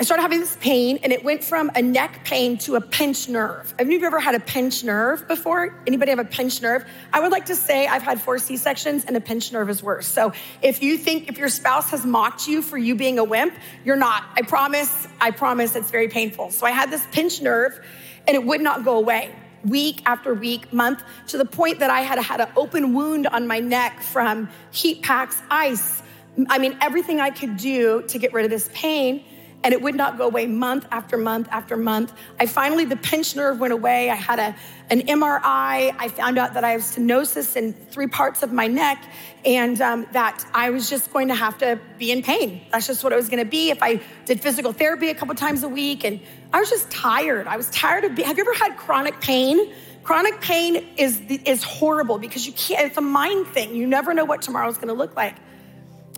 I 0.00 0.02
started 0.02 0.22
having 0.22 0.40
this 0.40 0.56
pain, 0.62 0.98
and 1.02 1.12
it 1.12 1.22
went 1.24 1.44
from 1.44 1.70
a 1.74 1.82
neck 1.82 2.24
pain 2.24 2.56
to 2.60 2.76
a 2.76 2.80
pinched 2.80 3.28
nerve. 3.28 3.74
Have 3.78 3.90
you 3.90 4.02
ever 4.02 4.18
had 4.18 4.34
a 4.34 4.40
pinched 4.40 4.82
nerve 4.82 5.28
before? 5.28 5.78
Anybody 5.86 6.08
have 6.08 6.18
a 6.18 6.24
pinched 6.24 6.62
nerve? 6.62 6.86
I 7.12 7.20
would 7.20 7.30
like 7.30 7.44
to 7.46 7.54
say 7.54 7.86
I've 7.86 8.00
had 8.00 8.18
four 8.18 8.38
C 8.38 8.56
sections, 8.56 9.04
and 9.04 9.14
a 9.14 9.20
pinched 9.20 9.52
nerve 9.52 9.68
is 9.68 9.82
worse. 9.82 10.06
So 10.06 10.32
if 10.62 10.82
you 10.82 10.96
think 10.96 11.28
if 11.28 11.36
your 11.36 11.50
spouse 11.50 11.90
has 11.90 12.06
mocked 12.06 12.48
you 12.48 12.62
for 12.62 12.78
you 12.78 12.94
being 12.94 13.18
a 13.18 13.24
wimp, 13.24 13.52
you're 13.84 13.94
not. 13.94 14.24
I 14.36 14.40
promise. 14.40 15.06
I 15.20 15.32
promise. 15.32 15.76
It's 15.76 15.90
very 15.90 16.08
painful. 16.08 16.50
So 16.50 16.64
I 16.64 16.70
had 16.70 16.90
this 16.90 17.04
pinched 17.12 17.42
nerve, 17.42 17.78
and 18.26 18.34
it 18.34 18.42
would 18.42 18.62
not 18.62 18.86
go 18.86 18.96
away 18.96 19.34
week 19.66 20.00
after 20.06 20.32
week, 20.32 20.72
month, 20.72 21.02
to 21.26 21.36
the 21.36 21.44
point 21.44 21.80
that 21.80 21.90
I 21.90 22.00
had 22.00 22.18
had 22.18 22.40
an 22.40 22.48
open 22.56 22.94
wound 22.94 23.26
on 23.26 23.46
my 23.46 23.58
neck 23.58 24.00
from 24.00 24.48
heat 24.70 25.02
packs, 25.02 25.36
ice. 25.50 26.00
I 26.48 26.56
mean, 26.56 26.78
everything 26.80 27.20
I 27.20 27.28
could 27.28 27.58
do 27.58 28.00
to 28.08 28.18
get 28.18 28.32
rid 28.32 28.46
of 28.46 28.50
this 28.50 28.70
pain 28.72 29.24
and 29.62 29.74
it 29.74 29.82
would 29.82 29.94
not 29.94 30.16
go 30.16 30.26
away 30.26 30.46
month 30.46 30.86
after 30.90 31.16
month 31.16 31.48
after 31.50 31.76
month. 31.76 32.12
I 32.38 32.46
finally, 32.46 32.84
the 32.84 32.96
pinched 32.96 33.36
nerve 33.36 33.60
went 33.60 33.72
away. 33.72 34.08
I 34.08 34.14
had 34.14 34.38
a, 34.38 34.56
an 34.88 35.02
MRI. 35.02 35.94
I 35.98 36.08
found 36.08 36.38
out 36.38 36.54
that 36.54 36.64
I 36.64 36.70
have 36.70 36.80
stenosis 36.80 37.56
in 37.56 37.74
three 37.74 38.06
parts 38.06 38.42
of 38.42 38.52
my 38.52 38.66
neck 38.66 39.04
and 39.44 39.80
um, 39.80 40.06
that 40.12 40.44
I 40.54 40.70
was 40.70 40.88
just 40.88 41.12
going 41.12 41.28
to 41.28 41.34
have 41.34 41.58
to 41.58 41.78
be 41.98 42.10
in 42.10 42.22
pain. 42.22 42.62
That's 42.72 42.86
just 42.86 43.04
what 43.04 43.12
it 43.12 43.16
was 43.16 43.28
going 43.28 43.44
to 43.44 43.50
be. 43.50 43.70
If 43.70 43.82
I 43.82 44.00
did 44.24 44.40
physical 44.40 44.72
therapy 44.72 45.10
a 45.10 45.14
couple 45.14 45.34
times 45.34 45.62
a 45.62 45.68
week 45.68 46.04
and 46.04 46.20
I 46.52 46.60
was 46.60 46.70
just 46.70 46.90
tired. 46.90 47.46
I 47.46 47.56
was 47.56 47.68
tired 47.70 48.04
of 48.04 48.14
being, 48.14 48.28
have 48.28 48.38
you 48.38 48.44
ever 48.44 48.54
had 48.54 48.76
chronic 48.78 49.20
pain? 49.20 49.72
Chronic 50.02 50.40
pain 50.40 50.76
is, 50.96 51.20
is 51.44 51.62
horrible 51.62 52.18
because 52.18 52.46
you 52.46 52.54
can't, 52.54 52.86
it's 52.86 52.96
a 52.96 53.02
mind 53.02 53.46
thing. 53.48 53.74
You 53.74 53.86
never 53.86 54.14
know 54.14 54.24
what 54.24 54.40
tomorrow's 54.40 54.76
going 54.76 54.88
to 54.88 54.94
look 54.94 55.14
like. 55.14 55.36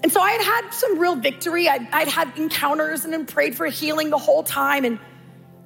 And 0.02 0.10
so 0.10 0.20
I 0.20 0.32
had 0.32 0.42
had 0.42 0.70
some 0.74 0.98
real 0.98 1.14
victory. 1.14 1.68
I'd, 1.68 1.88
I'd 1.92 2.08
had 2.08 2.36
encounters 2.36 3.04
and 3.04 3.12
then 3.12 3.24
prayed 3.24 3.56
for 3.56 3.66
healing 3.66 4.10
the 4.10 4.18
whole 4.18 4.42
time. 4.42 4.84
And 4.84 4.98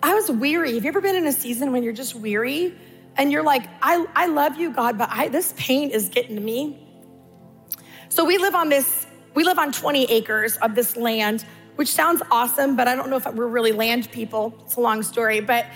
I 0.03 0.15
was 0.15 0.31
weary. 0.31 0.75
Have 0.75 0.85
you 0.85 0.89
ever 0.89 1.01
been 1.01 1.17
in 1.17 1.27
a 1.27 1.33
season 1.33 1.73
when 1.73 1.83
you're 1.83 1.95
just 1.95 2.15
weary 2.15 2.77
and 3.17 3.33
you're 3.33 3.43
like, 3.43 3.67
I, 3.81 4.05
I 4.15 4.27
love 4.27 4.59
you, 4.59 4.73
God, 4.73 4.99
but 4.99 5.09
I, 5.11 5.29
this 5.29 5.55
pain 5.57 5.91
is 5.91 6.11
getting 6.11 6.37
to 6.37 6.43
me? 6.43 6.83
So 8.11 8.25
we 8.25 8.37
live 8.37 8.55
on 8.55 8.69
this, 8.69 9.07
we 9.35 9.45
live 9.45 9.59
on 9.59 9.73
20 9.73 10.05
acres 10.05 10.57
of 10.59 10.75
this 10.75 10.97
land, 10.97 11.45
which 11.77 11.89
sounds 11.89 12.23
awesome, 12.31 12.77
but 12.77 12.89
I 12.89 12.95
don't 12.95 13.09
know 13.09 13.17
if 13.17 13.27
we're 13.33 13.47
really 13.47 13.73
land 13.73 14.11
people. 14.13 14.55
It's 14.67 14.77
a 14.77 14.81
long 14.81 15.03
story, 15.03 15.41
but 15.41 15.67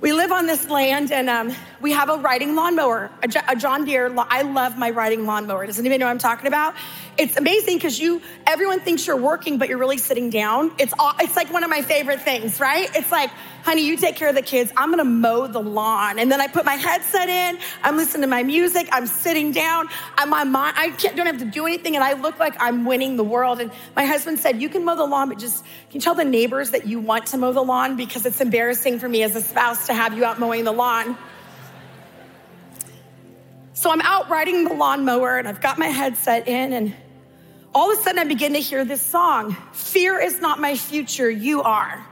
we 0.00 0.12
live 0.12 0.32
on 0.32 0.46
this 0.46 0.68
land 0.68 1.12
and 1.12 1.30
um, 1.30 1.52
we 1.80 1.92
have 1.92 2.10
a 2.10 2.16
riding 2.16 2.54
lawnmower, 2.54 3.10
a, 3.22 3.52
a 3.52 3.56
John 3.56 3.84
Deere. 3.84 4.14
I 4.16 4.42
love 4.42 4.76
my 4.76 4.90
riding 4.90 5.24
lawnmower. 5.26 5.66
Does 5.66 5.78
anybody 5.78 5.98
know 5.98 6.06
what 6.06 6.12
I'm 6.12 6.18
talking 6.18 6.46
about? 6.46 6.74
It's 7.16 7.36
amazing 7.36 7.76
because 7.76 7.98
you, 8.00 8.22
everyone 8.46 8.80
thinks 8.80 9.06
you're 9.06 9.16
working, 9.16 9.58
but 9.58 9.68
you're 9.68 9.78
really 9.78 9.98
sitting 9.98 10.30
down. 10.30 10.72
It's, 10.78 10.92
it's 11.20 11.36
like 11.36 11.52
one 11.52 11.62
of 11.62 11.70
my 11.70 11.80
favorite 11.80 12.22
things, 12.22 12.58
right? 12.58 12.90
It's 12.96 13.12
like, 13.12 13.30
honey, 13.62 13.86
you 13.86 13.96
take 13.96 14.16
care 14.16 14.28
of 14.28 14.34
the 14.34 14.42
kids. 14.42 14.72
I'm 14.76 14.88
going 14.88 14.98
to 14.98 15.04
mow 15.04 15.46
the 15.46 15.60
lawn. 15.60 16.18
And 16.18 16.30
then 16.30 16.40
I 16.40 16.48
put 16.48 16.64
my 16.64 16.74
headset 16.74 17.28
in. 17.28 17.58
I'm 17.84 17.96
listening 17.96 18.22
to 18.22 18.26
my 18.26 18.42
music. 18.42 18.88
I'm 18.90 19.06
sitting 19.06 19.52
down. 19.52 19.88
I'm 20.18 20.30
my, 20.50 20.72
I 20.76 20.90
don't 20.90 21.26
have 21.26 21.38
to 21.38 21.44
do 21.44 21.66
anything. 21.66 21.94
And 21.94 22.02
I 22.02 22.14
look 22.14 22.40
like 22.40 22.56
I'm 22.58 22.84
winning 22.84 23.16
the 23.16 23.24
world. 23.24 23.60
And 23.60 23.70
my 23.94 24.06
husband 24.06 24.40
said, 24.40 24.60
you 24.60 24.68
can 24.68 24.84
mow 24.84 24.96
the 24.96 25.06
lawn, 25.06 25.28
but 25.28 25.38
just, 25.38 25.62
can 25.62 25.92
you 25.92 26.00
tell 26.00 26.16
the 26.16 26.24
neighbors 26.24 26.70
that 26.70 26.86
you 26.86 26.98
want 26.98 27.26
to 27.26 27.38
mow 27.38 27.52
the 27.52 27.62
lawn? 27.62 27.96
Because 27.96 28.26
it's 28.26 28.40
embarrassing 28.40 28.98
for 28.98 29.08
me 29.08 29.22
as 29.22 29.36
a 29.36 29.40
spouse 29.40 29.86
to 29.86 29.94
have 29.94 30.16
you 30.16 30.24
out 30.24 30.40
mowing 30.40 30.64
the 30.64 30.72
lawn. 30.72 31.16
So 33.72 33.90
I'm 33.90 34.00
out 34.00 34.30
riding 34.30 34.64
the 34.64 34.74
lawnmower 34.74 35.36
and 35.38 35.46
I've 35.46 35.60
got 35.60 35.78
my 35.78 35.88
headset 35.88 36.48
in 36.48 36.72
and 36.72 36.94
all 37.74 37.92
of 37.92 37.98
a 37.98 38.02
sudden 38.02 38.18
I 38.18 38.24
begin 38.24 38.52
to 38.54 38.60
hear 38.60 38.84
this 38.84 39.02
song 39.02 39.56
Fear 39.72 40.20
is 40.20 40.40
not 40.40 40.60
my 40.60 40.76
future, 40.76 41.30
you 41.30 41.62
are 41.62 42.06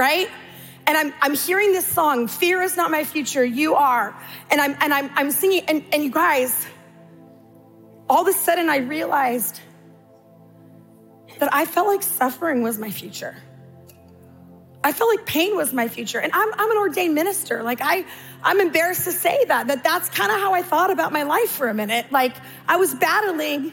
right? 0.00 0.30
And 0.86 0.96
I'm, 0.96 1.12
I'm 1.20 1.34
hearing 1.34 1.72
this 1.72 1.86
song, 1.86 2.26
Fear 2.26 2.62
is 2.62 2.76
not 2.76 2.90
my 2.90 3.04
future, 3.04 3.44
you 3.44 3.74
are. 3.74 4.16
And 4.50 4.60
I'm, 4.60 4.74
and 4.80 4.92
I'm, 4.94 5.10
I'm 5.14 5.30
singing, 5.30 5.64
and, 5.68 5.84
and 5.92 6.02
you 6.02 6.10
guys, 6.10 6.66
all 8.08 8.22
of 8.22 8.28
a 8.28 8.32
sudden 8.32 8.68
I 8.70 8.78
realized 8.78 9.60
that 11.38 11.52
I 11.52 11.66
felt 11.66 11.86
like 11.86 12.02
suffering 12.02 12.62
was 12.62 12.78
my 12.78 12.90
future. 12.90 13.36
I 14.82 14.92
felt 14.92 15.14
like 15.14 15.26
pain 15.26 15.54
was 15.54 15.74
my 15.74 15.88
future. 15.88 16.18
And 16.18 16.32
I'm, 16.32 16.48
I'm 16.54 16.70
an 16.70 16.78
ordained 16.78 17.14
minister. 17.14 17.62
Like 17.62 17.80
I, 17.82 18.06
I'm 18.42 18.60
embarrassed 18.60 19.04
to 19.04 19.12
say 19.12 19.44
that, 19.44 19.66
that 19.68 19.84
that's 19.84 20.08
kind 20.08 20.32
of 20.32 20.40
how 20.40 20.54
I 20.54 20.62
thought 20.62 20.90
about 20.90 21.12
my 21.12 21.24
life 21.24 21.50
for 21.50 21.68
a 21.68 21.74
minute. 21.74 22.10
Like 22.10 22.34
I 22.66 22.76
was 22.76 22.94
battling 22.94 23.72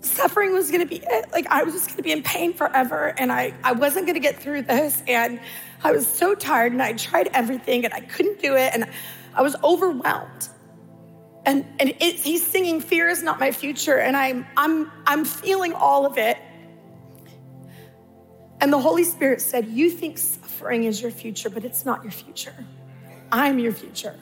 suffering 0.00 0.52
was 0.52 0.70
going 0.70 0.80
to 0.80 0.86
be 0.86 1.00
it. 1.04 1.32
Like 1.32 1.46
I 1.48 1.64
was 1.64 1.74
just 1.74 1.86
going 1.86 1.96
to 1.96 2.02
be 2.02 2.12
in 2.12 2.22
pain 2.22 2.52
forever 2.52 3.14
and 3.18 3.32
I, 3.32 3.54
I 3.64 3.72
wasn't 3.72 4.06
going 4.06 4.14
to 4.14 4.20
get 4.20 4.40
through 4.40 4.62
this. 4.62 5.02
And 5.06 5.40
I 5.82 5.92
was 5.92 6.06
so 6.06 6.34
tired 6.34 6.72
and 6.72 6.82
I 6.82 6.92
tried 6.92 7.28
everything 7.32 7.84
and 7.84 7.94
I 7.94 8.00
couldn't 8.00 8.40
do 8.40 8.54
it. 8.56 8.72
And 8.74 8.86
I 9.34 9.42
was 9.42 9.56
overwhelmed. 9.62 10.48
And, 11.44 11.64
and 11.78 11.90
it, 11.90 12.16
he's 12.16 12.46
singing, 12.46 12.80
Fear 12.80 13.08
is 13.08 13.22
not 13.22 13.40
my 13.40 13.52
future. 13.52 13.98
And 13.98 14.16
I'm, 14.16 14.46
I'm, 14.56 14.90
I'm 15.06 15.24
feeling 15.24 15.72
all 15.72 16.06
of 16.06 16.18
it. 16.18 16.36
And 18.60 18.72
the 18.72 18.80
Holy 18.80 19.04
Spirit 19.04 19.40
said, 19.40 19.66
You 19.66 19.90
think 19.90 20.18
suffering 20.18 20.84
is 20.84 21.00
your 21.00 21.10
future, 21.10 21.48
but 21.48 21.64
it's 21.64 21.84
not 21.84 22.02
your 22.02 22.12
future. 22.12 22.54
I'm 23.30 23.58
your 23.58 23.72
future. 23.72 24.18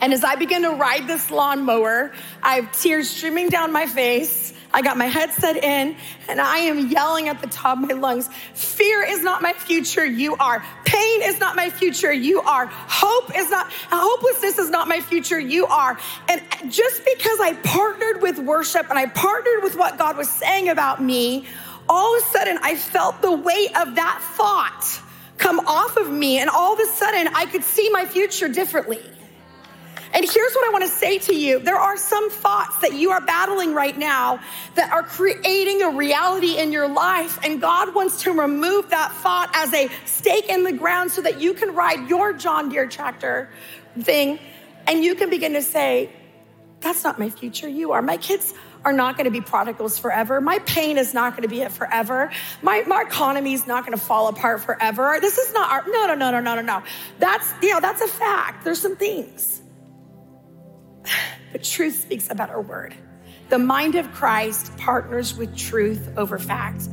And 0.00 0.12
as 0.12 0.24
I 0.24 0.36
begin 0.36 0.62
to 0.62 0.70
ride 0.70 1.06
this 1.06 1.30
lawnmower, 1.30 2.12
I 2.42 2.56
have 2.56 2.78
tears 2.78 3.08
streaming 3.08 3.48
down 3.48 3.72
my 3.72 3.86
face. 3.86 4.52
I 4.74 4.82
got 4.82 4.98
my 4.98 5.06
headset 5.06 5.56
in 5.56 5.96
and 6.28 6.40
I 6.40 6.58
am 6.58 6.88
yelling 6.88 7.28
at 7.28 7.40
the 7.40 7.46
top 7.46 7.78
of 7.78 7.88
my 7.88 7.94
lungs 7.94 8.28
Fear 8.52 9.04
is 9.04 9.22
not 9.22 9.40
my 9.40 9.54
future, 9.54 10.04
you 10.04 10.36
are. 10.36 10.62
Pain 10.84 11.22
is 11.22 11.40
not 11.40 11.56
my 11.56 11.70
future, 11.70 12.12
you 12.12 12.42
are. 12.42 12.66
Hope 12.66 13.34
is 13.34 13.50
not, 13.50 13.72
hopelessness 13.90 14.58
is 14.58 14.68
not 14.68 14.86
my 14.86 15.00
future, 15.00 15.38
you 15.38 15.66
are. 15.66 15.98
And 16.28 16.42
just 16.70 17.02
because 17.04 17.40
I 17.40 17.54
partnered 17.64 18.20
with 18.20 18.38
worship 18.38 18.90
and 18.90 18.98
I 18.98 19.06
partnered 19.06 19.62
with 19.62 19.76
what 19.76 19.96
God 19.96 20.18
was 20.18 20.28
saying 20.28 20.68
about 20.68 21.02
me, 21.02 21.46
all 21.88 22.16
of 22.16 22.22
a 22.22 22.26
sudden 22.26 22.58
I 22.62 22.74
felt 22.74 23.22
the 23.22 23.32
weight 23.32 23.74
of 23.78 23.94
that 23.94 24.20
thought 24.36 25.00
come 25.38 25.60
off 25.60 25.96
of 25.96 26.10
me. 26.10 26.38
And 26.38 26.50
all 26.50 26.74
of 26.74 26.80
a 26.80 26.86
sudden 26.86 27.28
I 27.34 27.46
could 27.46 27.64
see 27.64 27.88
my 27.90 28.04
future 28.04 28.48
differently. 28.48 29.00
And 30.16 30.24
here's 30.24 30.54
what 30.54 30.66
I 30.66 30.70
want 30.72 30.82
to 30.84 30.88
say 30.88 31.18
to 31.18 31.34
you 31.34 31.58
there 31.58 31.76
are 31.76 31.98
some 31.98 32.30
thoughts 32.30 32.78
that 32.78 32.94
you 32.94 33.10
are 33.10 33.20
battling 33.20 33.74
right 33.74 33.96
now 33.96 34.40
that 34.74 34.90
are 34.90 35.02
creating 35.02 35.82
a 35.82 35.90
reality 35.90 36.56
in 36.56 36.72
your 36.72 36.88
life, 36.88 37.38
and 37.44 37.60
God 37.60 37.94
wants 37.94 38.22
to 38.22 38.32
remove 38.32 38.88
that 38.90 39.12
thought 39.12 39.50
as 39.54 39.74
a 39.74 39.90
stake 40.06 40.48
in 40.48 40.64
the 40.64 40.72
ground 40.72 41.10
so 41.10 41.20
that 41.20 41.38
you 41.38 41.52
can 41.52 41.74
ride 41.74 42.08
your 42.08 42.32
John 42.32 42.70
Deere 42.70 42.86
tractor 42.86 43.50
thing 44.00 44.38
and 44.86 45.04
you 45.04 45.16
can 45.16 45.28
begin 45.28 45.52
to 45.52 45.60
say, 45.60 46.10
That's 46.80 47.04
not 47.04 47.18
my 47.18 47.28
future, 47.28 47.68
you 47.68 47.92
are. 47.92 48.00
My 48.00 48.16
kids 48.16 48.54
are 48.86 48.94
not 48.94 49.18
going 49.18 49.26
to 49.26 49.30
be 49.30 49.42
prodigals 49.42 49.98
forever. 49.98 50.40
My 50.40 50.60
pain 50.60 50.96
is 50.96 51.12
not 51.12 51.32
going 51.32 51.42
to 51.42 51.48
be 51.48 51.60
it 51.60 51.72
forever. 51.72 52.32
My, 52.62 52.84
my 52.86 53.02
economy 53.02 53.52
is 53.52 53.66
not 53.66 53.84
going 53.84 53.98
to 53.98 54.02
fall 54.02 54.28
apart 54.28 54.62
forever. 54.62 55.18
This 55.20 55.36
is 55.36 55.52
not 55.52 55.70
our, 55.70 55.84
no, 55.86 56.06
no, 56.06 56.14
no, 56.14 56.30
no, 56.30 56.40
no, 56.40 56.54
no, 56.54 56.62
no. 56.62 56.82
That's, 57.18 57.52
you 57.60 57.74
know, 57.74 57.80
that's 57.80 58.00
a 58.00 58.08
fact. 58.08 58.64
There's 58.64 58.80
some 58.80 58.96
things. 58.96 59.60
But 61.52 61.64
truth 61.64 62.00
speaks 62.02 62.28
a 62.30 62.34
better 62.34 62.60
word. 62.60 62.94
The 63.48 63.58
mind 63.58 63.94
of 63.94 64.10
Christ 64.12 64.76
partners 64.76 65.36
with 65.36 65.56
truth 65.56 66.08
over 66.16 66.38
facts. 66.38 66.88